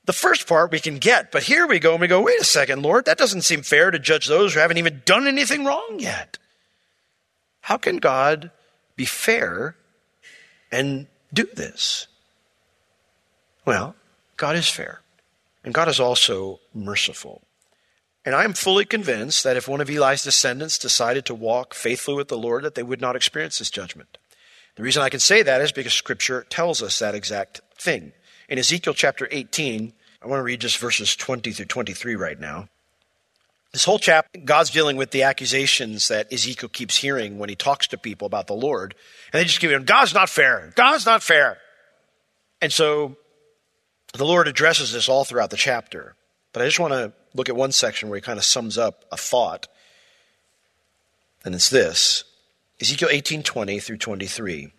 The 0.06 0.14
first 0.14 0.48
part 0.48 0.72
we 0.72 0.80
can 0.80 1.00
get, 1.00 1.32
but 1.32 1.44
here 1.44 1.66
we 1.66 1.80
go 1.80 1.94
and 1.94 2.02
we 2.02 2.08
go, 2.08 2.22
wait 2.22 2.40
a 2.40 2.46
second, 2.46 2.84
Lord, 2.84 3.06
that 3.06 3.18
doesn't 3.18 3.42
seem 3.42 3.64
fair 3.64 3.90
to 3.90 3.98
judge 3.98 4.28
those 4.28 4.54
who 4.54 4.60
haven't 4.60 4.78
even 4.78 5.02
done 5.04 5.28
anything 5.28 5.66
wrong 5.66 5.98
yet. 5.98 6.38
How 7.62 7.78
can 7.78 7.98
God 7.98 8.52
be 8.96 9.06
fair 9.06 9.76
and 10.72 11.08
do 11.34 11.48
this? 11.56 12.06
Well, 13.66 13.96
God 14.38 14.56
is 14.56 14.70
fair, 14.70 15.02
and 15.64 15.74
God 15.74 15.88
is 15.88 16.00
also 16.00 16.60
merciful. 16.72 17.42
And 18.26 18.34
I 18.34 18.44
am 18.44 18.54
fully 18.54 18.86
convinced 18.86 19.44
that 19.44 19.56
if 19.56 19.68
one 19.68 19.82
of 19.82 19.90
Eli's 19.90 20.24
descendants 20.24 20.80
decided 20.80 21.26
to 21.26 21.36
walk 21.36 21.76
faithfully 21.76 22.18
with 22.18 22.28
the 22.28 22.38
Lord, 22.38 22.64
that 22.64 22.74
they 22.74 22.84
would 22.84 23.00
not 23.00 23.16
experience 23.16 23.60
this 23.60 23.70
judgment. 23.70 24.18
The 24.76 24.84
reason 24.84 25.04
I 25.04 25.10
can 25.10 25.20
say 25.20 25.44
that 25.44 25.62
is 25.62 25.72
because 25.72 25.94
Scripture 25.94 26.46
tells 26.50 26.82
us 26.82 26.98
that 27.00 27.14
exact 27.16 27.62
thing. 27.78 28.14
In 28.50 28.58
Ezekiel 28.58 28.96
chapter 28.96 29.28
18, 29.30 29.94
I 30.22 30.28
want 30.28 30.40
to 30.40 30.44
read 30.44 30.60
just 30.60 30.80
verses 30.80 31.16
20 31.16 31.52
through 31.52 31.66
23 31.66 32.16
right 32.16 32.40
now. 32.40 32.68
This 33.72 33.86
whole 33.86 34.00
chapter, 34.00 34.40
God's 34.40 34.70
dealing 34.70 34.98
with 34.98 35.12
the 35.12 35.24
accusations 35.24 36.08
that 36.08 36.32
Ezekiel 36.32 36.70
keeps 36.70 36.98
hearing 36.98 37.38
when 37.38 37.50
he 37.50 37.56
talks 37.56 37.88
to 37.88 37.98
people 37.98 38.26
about 38.26 38.48
the 38.48 38.54
Lord. 38.54 38.96
And 39.32 39.40
they 39.40 39.44
just 39.44 39.60
keep 39.60 39.70
going, 39.70 39.84
God's 39.84 40.14
not 40.14 40.30
fair. 40.30 40.72
God's 40.76 41.06
not 41.06 41.22
fair. 41.22 41.58
And 42.62 42.72
so 42.72 43.18
the 44.14 44.26
Lord 44.26 44.48
addresses 44.48 44.94
this 44.94 45.10
all 45.10 45.26
throughout 45.26 45.50
the 45.50 45.58
chapter. 45.58 46.16
But 46.56 46.62
I 46.62 46.68
just 46.68 46.80
want 46.80 46.94
to 46.94 47.12
look 47.34 47.50
at 47.50 47.56
one 47.58 47.74
section 47.74 48.08
where 48.08 48.16
he 48.16 48.22
kind 48.22 48.40
of 48.40 48.46
sums 48.46 48.78
up 48.78 49.04
a 49.12 49.18
thought. 49.18 49.68
And 51.44 51.54
it's 51.54 51.70
this 51.70 52.24
Ezekiel 52.80 53.10
18 53.12 53.44
20 53.44 53.78
through 53.82 53.98
23. 53.98 54.72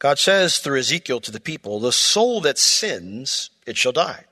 God 0.00 0.18
says 0.18 0.58
through 0.58 0.80
Ezekiel 0.80 1.20
to 1.20 1.30
the 1.30 1.38
people, 1.38 1.78
The 1.78 1.92
soul 1.92 2.40
that 2.40 2.58
sins, 2.58 3.50
it 3.64 3.76
shall 3.76 3.92
die. 3.92 4.24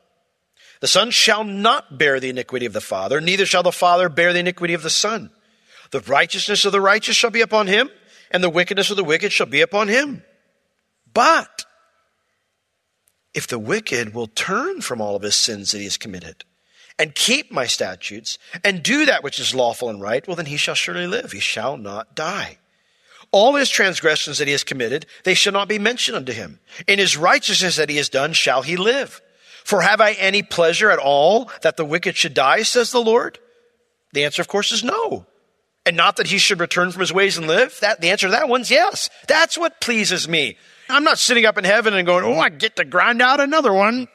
The 0.81 0.89
Son 0.89 1.13
shall 1.13 1.45
not 1.45 1.97
bear 1.97 2.19
the 2.19 2.31
iniquity 2.31 2.67
of 2.67 2.73
the 2.73 2.81
Father, 2.81 3.21
neither 3.21 3.47
shall 3.47 3.63
the 3.63 3.71
Father 3.71 4.09
bear 4.09 4.33
the 4.33 4.41
iniquity 4.41 4.75
of 4.75 4.83
the 4.83 4.91
Son. 4.91 5.31
The 5.93 6.01
righteousness 6.01 6.65
of 6.65 6.73
the 6.73 6.81
righteous 6.81 7.15
shall 7.15 7.31
be 7.31 7.43
upon 7.43 7.69
him, 7.69 7.91
and 8.33 8.43
the 8.43 8.51
wickedness 8.51 8.91
of 8.91 8.97
the 8.97 9.05
wicked 9.05 9.31
shall 9.31 9.47
be 9.47 9.61
upon 9.61 9.87
him. 9.87 10.25
But 11.15 11.65
if 13.37 13.47
the 13.47 13.59
wicked 13.59 14.15
will 14.15 14.29
turn 14.29 14.81
from 14.81 15.01
all 15.01 15.15
of 15.15 15.23
his 15.23 15.37
sins 15.37 15.71
that 15.71 15.79
he 15.79 15.85
has 15.85 15.99
committed, 15.99 16.45
and 16.99 17.15
keep 17.15 17.53
my 17.53 17.67
statutes, 17.67 18.39
and 18.65 18.83
do 18.83 19.05
that 19.05 19.23
which 19.23 19.39
is 19.39 19.55
lawful 19.55 19.91
and 19.91 20.01
right, 20.01 20.27
well, 20.27 20.37
then 20.37 20.47
he 20.47 20.57
shall 20.57 20.75
surely 20.75 21.07
live. 21.07 21.33
He 21.33 21.41
shall 21.41 21.77
not 21.77 22.15
die. 22.15 22.57
All 23.33 23.55
his 23.55 23.69
transgressions 23.69 24.39
that 24.39 24.49
he 24.49 24.53
has 24.53 24.65
committed, 24.65 25.05
they 25.25 25.35
shall 25.35 25.53
not 25.53 25.69
be 25.69 25.79
mentioned 25.79 26.17
unto 26.17 26.33
him. 26.33 26.61
In 26.89 26.99
his 26.99 27.19
righteousness 27.19 27.77
that 27.77 27.91
he 27.91 27.99
has 27.99 28.09
done, 28.09 28.33
shall 28.33 28.63
he 28.63 28.79
live. 28.79 29.21
For 29.63 29.83
have 29.83 30.01
I 30.01 30.13
any 30.13 30.43
pleasure 30.43 30.91
at 30.91 30.99
all 30.99 31.51
that 31.61 31.77
the 31.77 31.85
wicked 31.85 32.17
should 32.17 32.33
die, 32.33 32.63
says 32.63 32.91
the 32.91 33.03
Lord? 33.03 33.39
The 34.15 34.25
answer, 34.25 34.41
of 34.41 34.49
course, 34.49 34.73
is 34.73 34.83
no. 34.83 35.27
And 35.85 35.95
not 35.95 36.17
that 36.17 36.29
he 36.29 36.39
should 36.39 36.61
return 36.61 36.91
from 36.91 37.01
his 37.01 37.13
ways 37.13 37.37
and 37.37 37.47
live? 37.47 37.79
That, 37.81 38.01
the 38.01 38.11
answer 38.11 38.29
to 38.29 38.33
that 38.33 38.49
one's 38.49 38.71
yes. 38.71 39.11
That's 39.29 39.59
what 39.59 39.83
pleases 39.83 40.27
me. 40.27 40.57
I'm 40.89 41.05
not 41.05 41.19
sitting 41.19 41.47
up 41.47 41.59
in 41.59 41.65
heaven 41.65 41.95
and 41.95 42.07
going, 42.07 42.25
oh, 42.25 42.39
I 42.39 42.49
get 42.49 42.77
to 42.77 42.85
grind 42.85 43.21
out 43.21 43.41
another 43.41 43.73
one. 43.73 44.09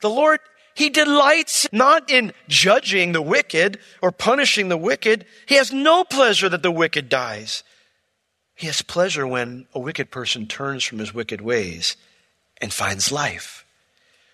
The 0.00 0.10
Lord, 0.10 0.40
He 0.74 0.90
delights 0.90 1.66
not 1.72 2.10
in 2.10 2.32
judging 2.48 3.12
the 3.12 3.22
wicked 3.22 3.78
or 4.02 4.12
punishing 4.12 4.68
the 4.68 4.76
wicked. 4.76 5.24
He 5.46 5.54
has 5.54 5.72
no 5.72 6.04
pleasure 6.04 6.48
that 6.48 6.62
the 6.62 6.70
wicked 6.70 7.08
dies. 7.08 7.62
He 8.54 8.66
has 8.66 8.82
pleasure 8.82 9.26
when 9.26 9.66
a 9.74 9.80
wicked 9.80 10.10
person 10.10 10.46
turns 10.46 10.84
from 10.84 10.98
his 10.98 11.12
wicked 11.12 11.40
ways 11.40 11.96
and 12.60 12.72
finds 12.72 13.10
life. 13.10 13.64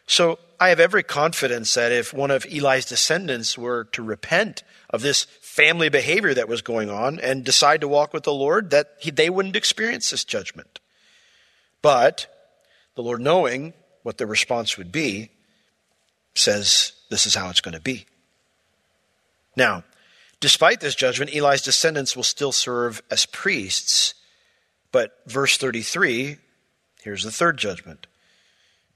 So 0.07 0.39
I 0.59 0.69
have 0.71 0.81
every 0.81 1.03
confidence 1.03 1.73
that 1.75 1.93
if 1.93 2.13
one 2.13 2.31
of 2.31 2.45
Eli's 2.47 2.85
descendants 2.85 3.57
were 3.57 3.85
to 3.93 4.03
repent 4.03 4.63
of 4.91 5.03
this 5.03 5.25
family 5.41 5.89
behavior 5.89 6.35
that 6.35 6.49
was 6.49 6.63
going 6.63 6.91
on 6.91 7.21
and 7.21 7.45
decide 7.45 7.81
to 7.81 7.89
walk 7.89 8.13
with 8.13 8.25
the 8.25 8.33
Lord, 8.33 8.71
that 8.71 8.95
he, 8.99 9.11
they 9.11 9.31
wouldn't 9.31 9.57
experience 9.57 10.11
this 10.11 10.25
judgment. 10.25 10.81
But 11.83 12.27
the 12.95 13.03
Lord, 13.03 13.21
knowing 13.21 13.73
what 14.03 14.19
the 14.19 14.27
response 14.27 14.77
would 14.77 14.93
be, 14.93 15.31
says 16.35 16.93
this 17.11 17.27
is 17.27 17.35
how 17.35 17.51
it's 17.51 17.61
going 17.61 17.75
to 17.75 17.81
be. 17.81 18.07
Now, 19.57 19.85
despite 20.41 20.81
this 20.81 20.95
judgment, 20.95 21.35
Eli's 21.35 21.63
descendants 21.63 22.17
will 22.17 22.23
still 22.23 22.53
serve 22.53 23.03
as 23.11 23.27
priests. 23.27 24.15
But 24.93 25.19
verse 25.27 25.57
33, 25.57 26.37
here's 27.03 27.25
the 27.25 27.33
third 27.33 27.59
judgment. 27.59 28.07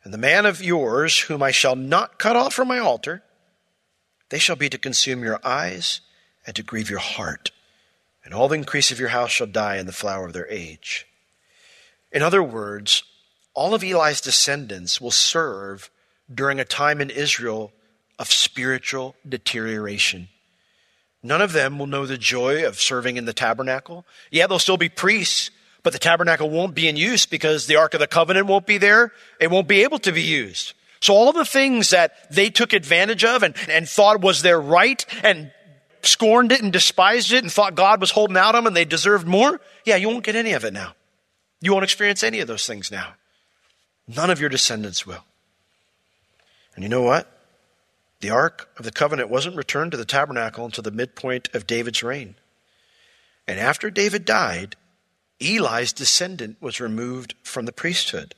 And 0.03 0.13
the 0.13 0.19
man 0.19 0.45
of 0.45 0.63
yours, 0.63 1.19
whom 1.21 1.43
I 1.43 1.51
shall 1.51 1.77
not 1.77 2.19
cut 2.19 2.37
off 2.37 2.55
from 2.55 2.69
my 2.69 2.79
altar, 2.79 3.23
they 4.29 4.39
shall 4.39 4.57
be 4.57 4.69
to 4.69 4.79
consume 4.79 5.23
your 5.23 5.41
eyes 5.45 6.01
and 6.47 6.55
to 6.57 6.63
grieve 6.63 6.91
your 6.91 6.99
heart. 6.99 7.51
And 8.25 8.35
all 8.35 8.49
the 8.49 8.57
increase 8.57 8.91
of 8.91 9.01
your 9.01 9.11
house 9.11 9.31
shall 9.31 9.47
die 9.47 9.77
in 9.77 9.87
the 9.87 9.93
flower 9.93 10.27
of 10.27 10.33
their 10.33 10.49
age. 10.49 11.07
In 12.15 12.23
other 12.23 12.43
words, 12.43 13.03
all 13.55 13.75
of 13.75 13.83
Eli's 13.83 14.21
descendants 14.21 15.01
will 15.01 15.11
serve 15.11 15.91
during 16.33 16.61
a 16.61 16.65
time 16.65 17.01
in 17.01 17.11
Israel 17.11 17.73
of 18.19 18.31
spiritual 18.31 19.17
deterioration. 19.29 20.29
None 21.25 21.43
of 21.43 21.53
them 21.53 21.79
will 21.79 21.89
know 21.89 22.07
the 22.07 22.17
joy 22.17 22.67
of 22.67 22.81
serving 22.81 23.17
in 23.17 23.25
the 23.25 23.33
tabernacle. 23.33 24.07
Yeah, 24.31 24.47
they'll 24.47 24.61
still 24.61 24.77
be 24.77 24.89
priests, 24.89 25.51
but 25.83 25.93
the 25.93 25.99
tabernacle 25.99 26.49
won't 26.49 26.75
be 26.75 26.87
in 26.87 26.97
use 26.97 27.27
because 27.27 27.67
the 27.67 27.77
Ark 27.77 27.95
of 27.95 28.01
the 28.01 28.07
Covenant 28.07 28.47
won't 28.47 28.67
be 28.67 28.79
there. 28.79 29.11
It 29.41 29.51
won't 29.51 29.67
be 29.67 29.83
able 29.83 29.99
to 30.01 30.13
be 30.13 30.23
used. 30.23 30.75
So 31.01 31.15
all 31.15 31.29
of 31.29 31.35
the 31.35 31.45
things 31.45 31.91
that 31.91 32.31
they 32.31 32.49
took 32.49 32.73
advantage 32.73 33.25
of 33.25 33.43
and, 33.43 33.55
and 33.69 33.89
thought 33.89 34.21
was 34.21 34.43
their 34.43 34.61
right 34.61 35.05
and 35.25 35.51
scorned 36.03 36.53
it 36.53 36.63
and 36.63 36.73
despised 36.73 37.33
it 37.33 37.43
and 37.43 37.53
thought 37.53 37.75
God 37.75 38.01
was 38.01 38.13
holding 38.13 38.37
out 38.37 38.55
on 38.55 38.65
them 38.65 38.67
and 38.69 38.77
they 38.77 38.85
deserved 38.85 39.27
more, 39.27 39.61
yeah, 39.85 39.97
you 39.97 40.09
won't 40.09 40.25
get 40.25 40.37
any 40.37 40.53
of 40.53 40.65
it 40.65 40.73
now. 40.73 40.95
You 41.65 41.73
won't 41.73 41.85
experience 41.85 42.23
any 42.23 42.41
of 42.41 42.47
those 42.47 42.67
things 42.67 42.91
now. 42.91 43.15
None 44.07 44.29
of 44.29 44.39
your 44.39 44.51
descendants 44.51 45.07
will. 45.07 45.25
And 46.75 46.83
you 46.83 46.91
know 46.91 47.01
what? 47.01 47.27
The 48.21 48.29
Ark 48.29 48.69
of 48.77 48.85
the 48.85 48.93
Covenant 48.93 49.31
wasn't 49.31 49.57
returned 49.57 49.93
to 49.93 49.97
the 49.97 50.05
tabernacle 50.05 50.67
until 50.67 50.83
the 50.83 50.91
midpoint 50.91 51.49
of 51.55 51.67
David's 51.67 52.03
reign. 52.03 52.35
And 53.49 53.59
after 53.59 53.89
David 53.89 54.27
died, 54.27 54.77
Eli's 55.41 55.95
descendant 55.95 56.59
was 56.61 56.81
removed 56.81 57.35
from 57.43 57.65
the 57.65 57.73
priesthood, 57.73 58.35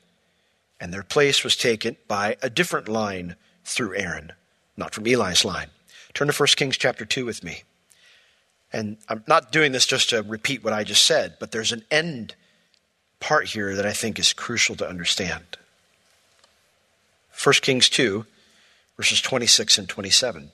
and 0.79 0.95
their 0.95 1.03
place 1.03 1.43
was 1.43 1.57
taken 1.57 1.97
by 2.07 2.37
a 2.43 2.49
different 2.49 2.87
line 2.87 3.35
through 3.65 3.97
Aaron, 3.97 4.35
not 4.77 4.95
from 4.95 5.05
Eli's 5.05 5.45
line. 5.45 5.71
Turn 6.15 6.29
to 6.29 6.33
1 6.33 6.47
Kings 6.55 6.77
chapter 6.77 7.05
2 7.05 7.25
with 7.25 7.43
me. 7.43 7.65
And 8.73 8.99
I'm 9.09 9.25
not 9.27 9.51
doing 9.51 9.73
this 9.73 9.85
just 9.85 10.11
to 10.11 10.23
repeat 10.23 10.63
what 10.63 10.73
I 10.73 10.85
just 10.85 11.03
said, 11.03 11.39
but 11.41 11.51
there's 11.51 11.73
an 11.73 11.83
end 11.91 12.37
part 13.27 13.49
here 13.49 13.75
that 13.75 13.85
I 13.85 13.93
think 13.93 14.21
is 14.21 14.33
crucial 14.33 14.77
to 14.77 14.89
understand. 14.89 15.43
1 17.43 17.55
Kings 17.55 17.89
2, 17.89 18.25
verses 18.97 19.21
26 19.21 19.79
and 19.79 19.89
27. 19.89 20.53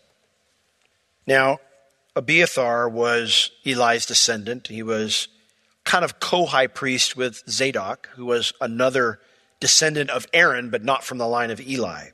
Now, 1.26 1.60
Abiathar 2.16 2.88
was 2.88 3.50
Eli's 3.66 4.06
descendant. 4.06 4.68
He 4.68 4.82
was 4.82 5.28
kind 5.84 6.02
of 6.02 6.18
co 6.18 6.46
high 6.46 6.66
priest 6.66 7.14
with 7.14 7.42
Zadok, 7.46 8.08
who 8.14 8.24
was 8.24 8.54
another 8.58 9.20
descendant 9.60 10.08
of 10.08 10.26
Aaron, 10.32 10.70
but 10.70 10.82
not 10.82 11.04
from 11.04 11.18
the 11.18 11.28
line 11.28 11.50
of 11.50 11.60
Eli. 11.60 12.06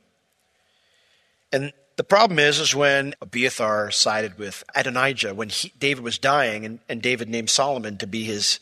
And 1.53 1.73
the 1.95 2.03
problem 2.03 2.41
is, 2.41 2.59
is 2.59 2.75
when 2.75 3.15
Abiathar 3.23 3.93
sided 3.93 4.39
with 4.39 4.65
Adonijah, 4.75 5.37
when 5.37 5.51
he, 5.51 5.73
David 5.79 6.03
was 6.03 6.19
dying, 6.19 6.65
and, 6.67 6.81
and 6.89 7.01
David 7.01 7.29
named 7.29 7.49
Solomon 7.49 7.97
to 7.99 8.09
be 8.09 8.25
his 8.25 8.59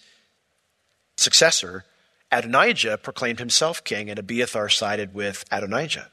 successor, 1.17 1.85
Adonijah 2.31 2.99
proclaimed 2.99 3.39
himself 3.39 3.85
king, 3.85 4.11
and 4.11 4.19
Abiathar 4.19 4.69
sided 4.69 5.15
with 5.15 5.45
Adonijah, 5.51 6.11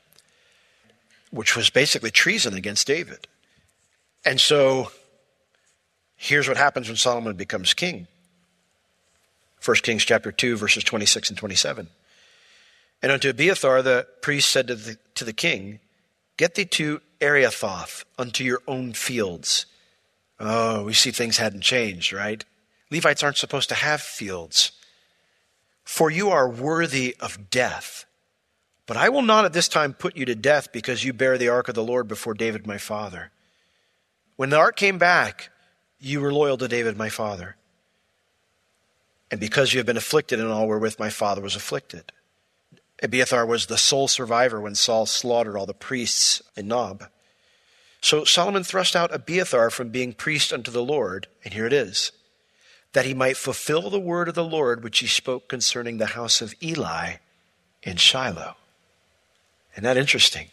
which 1.32 1.56
was 1.56 1.70
basically 1.70 2.12
treason 2.12 2.54
against 2.54 2.88
David. 2.88 3.28
And 4.26 4.40
so 4.40 4.92
here's 6.16 6.48
what 6.48 6.58
happens 6.58 6.88
when 6.88 6.98
Solomon 6.98 7.36
becomes 7.36 7.74
king. 7.74 8.08
1 9.64 9.78
Kings 9.78 10.04
chapter 10.04 10.32
2, 10.32 10.58
verses 10.58 10.84
26 10.84 11.30
and 11.30 11.38
27. 11.38 11.88
And 13.02 13.12
unto 13.12 13.30
Abiathar 13.30 13.82
the 13.82 14.08
priest 14.22 14.50
said 14.50 14.68
to 14.68 14.76
the, 14.76 14.98
to 15.16 15.26
the 15.26 15.34
king, 15.34 15.80
Get 16.38 16.56
thee 16.56 16.66
to 16.66 17.02
Anathoth 17.22 18.04
unto 18.18 18.44
your 18.44 18.62
own 18.68 18.94
fields. 18.94 19.66
Oh, 20.40 20.84
we 20.86 20.94
see 20.94 21.12
things 21.12 21.38
hadn't 21.38 21.62
changed, 21.62 22.12
right? 22.12 22.44
Levites 22.92 23.24
aren't 23.24 23.38
supposed 23.38 23.70
to 23.70 23.76
have 23.76 24.02
fields. 24.02 24.72
For 25.84 26.10
you 26.10 26.30
are 26.30 26.50
worthy 26.50 27.16
of 27.20 27.50
death. 27.50 28.06
But 28.86 28.98
I 28.98 29.10
will 29.10 29.22
not 29.22 29.46
at 29.46 29.54
this 29.54 29.68
time 29.68 29.94
put 29.94 30.18
you 30.18 30.26
to 30.26 30.36
death 30.36 30.72
because 30.72 31.04
you 31.04 31.14
bear 31.14 31.38
the 31.38 31.50
ark 31.50 31.70
of 31.70 31.76
the 31.76 31.84
Lord 31.84 32.08
before 32.08 32.34
David 32.34 32.68
my 32.68 32.78
father. 32.78 33.32
When 34.36 34.50
the 34.50 34.58
ark 34.58 34.76
came 34.76 34.98
back, 34.98 35.50
you 36.00 36.20
were 36.20 36.34
loyal 36.34 36.58
to 36.58 36.68
David 36.68 36.98
my 36.98 37.10
father 37.10 37.56
and 39.34 39.40
because 39.40 39.74
you 39.74 39.80
have 39.80 39.88
been 39.88 39.98
afflicted 39.98 40.40
in 40.40 40.46
all 40.46 40.68
wherewith 40.68 41.00
my 41.00 41.10
father 41.10 41.42
was 41.42 41.56
afflicted. 41.56 42.12
Abiathar 43.02 43.48
was 43.48 43.66
the 43.66 43.80
sole 43.80 44.08
survivor 44.08 44.62
when 44.62 44.76
Saul 44.76 45.08
slaughtered 45.08 45.58
all 45.58 45.66
the 45.66 45.74
priests 45.74 46.44
in 46.56 46.68
Nob. 46.68 47.06
So 48.00 48.26
Solomon 48.26 48.64
thrust 48.64 48.96
out 48.96 49.12
Abiathar 49.12 49.72
from 49.72 49.90
being 49.90 50.14
priest 50.14 50.54
unto 50.54 50.70
the 50.70 50.84
Lord, 50.84 51.26
and 51.44 51.52
here 51.52 51.66
it 51.66 51.74
is, 51.74 52.12
that 52.94 53.06
he 53.06 53.14
might 53.14 53.38
fulfill 53.38 53.90
the 53.90 54.00
word 54.00 54.28
of 54.30 54.36
the 54.36 54.44
Lord 54.44 54.84
which 54.84 55.00
he 55.00 55.08
spoke 55.08 55.48
concerning 55.48 55.98
the 55.98 56.08
house 56.08 56.42
of 56.42 56.56
Eli 56.64 57.16
in 57.82 57.98
Shiloh. 57.98 58.56
Isn't 59.74 59.84
that 59.84 59.98
interesting? 59.98 60.48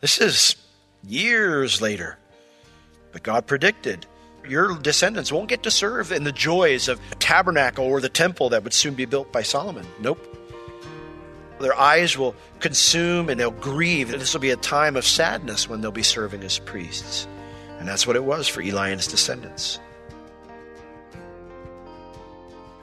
This 0.00 0.20
is 0.20 0.56
years 1.02 1.80
later. 1.80 2.18
But 3.12 3.22
God 3.22 3.46
predicted 3.46 4.06
your 4.48 4.76
descendants 4.78 5.32
won't 5.32 5.48
get 5.48 5.62
to 5.64 5.70
serve 5.70 6.12
in 6.12 6.24
the 6.24 6.32
joys 6.32 6.88
of 6.88 7.00
tabernacle 7.18 7.84
or 7.84 8.00
the 8.00 8.08
temple 8.08 8.50
that 8.50 8.64
would 8.64 8.72
soon 8.72 8.94
be 8.94 9.04
built 9.04 9.32
by 9.32 9.42
Solomon. 9.42 9.86
Nope. 10.00 10.20
Their 11.60 11.76
eyes 11.76 12.18
will 12.18 12.34
consume 12.60 13.28
and 13.28 13.40
they'll 13.40 13.50
grieve. 13.50 14.10
This 14.10 14.34
will 14.34 14.40
be 14.40 14.50
a 14.50 14.56
time 14.56 14.96
of 14.96 15.04
sadness 15.04 15.68
when 15.68 15.80
they'll 15.80 15.90
be 15.90 16.02
serving 16.02 16.42
as 16.42 16.58
priests. 16.58 17.26
And 17.78 17.88
that's 17.88 18.06
what 18.06 18.16
it 18.16 18.24
was 18.24 18.46
for 18.46 18.60
Eli 18.60 18.90
and 18.90 19.00
his 19.00 19.08
descendants. 19.08 19.80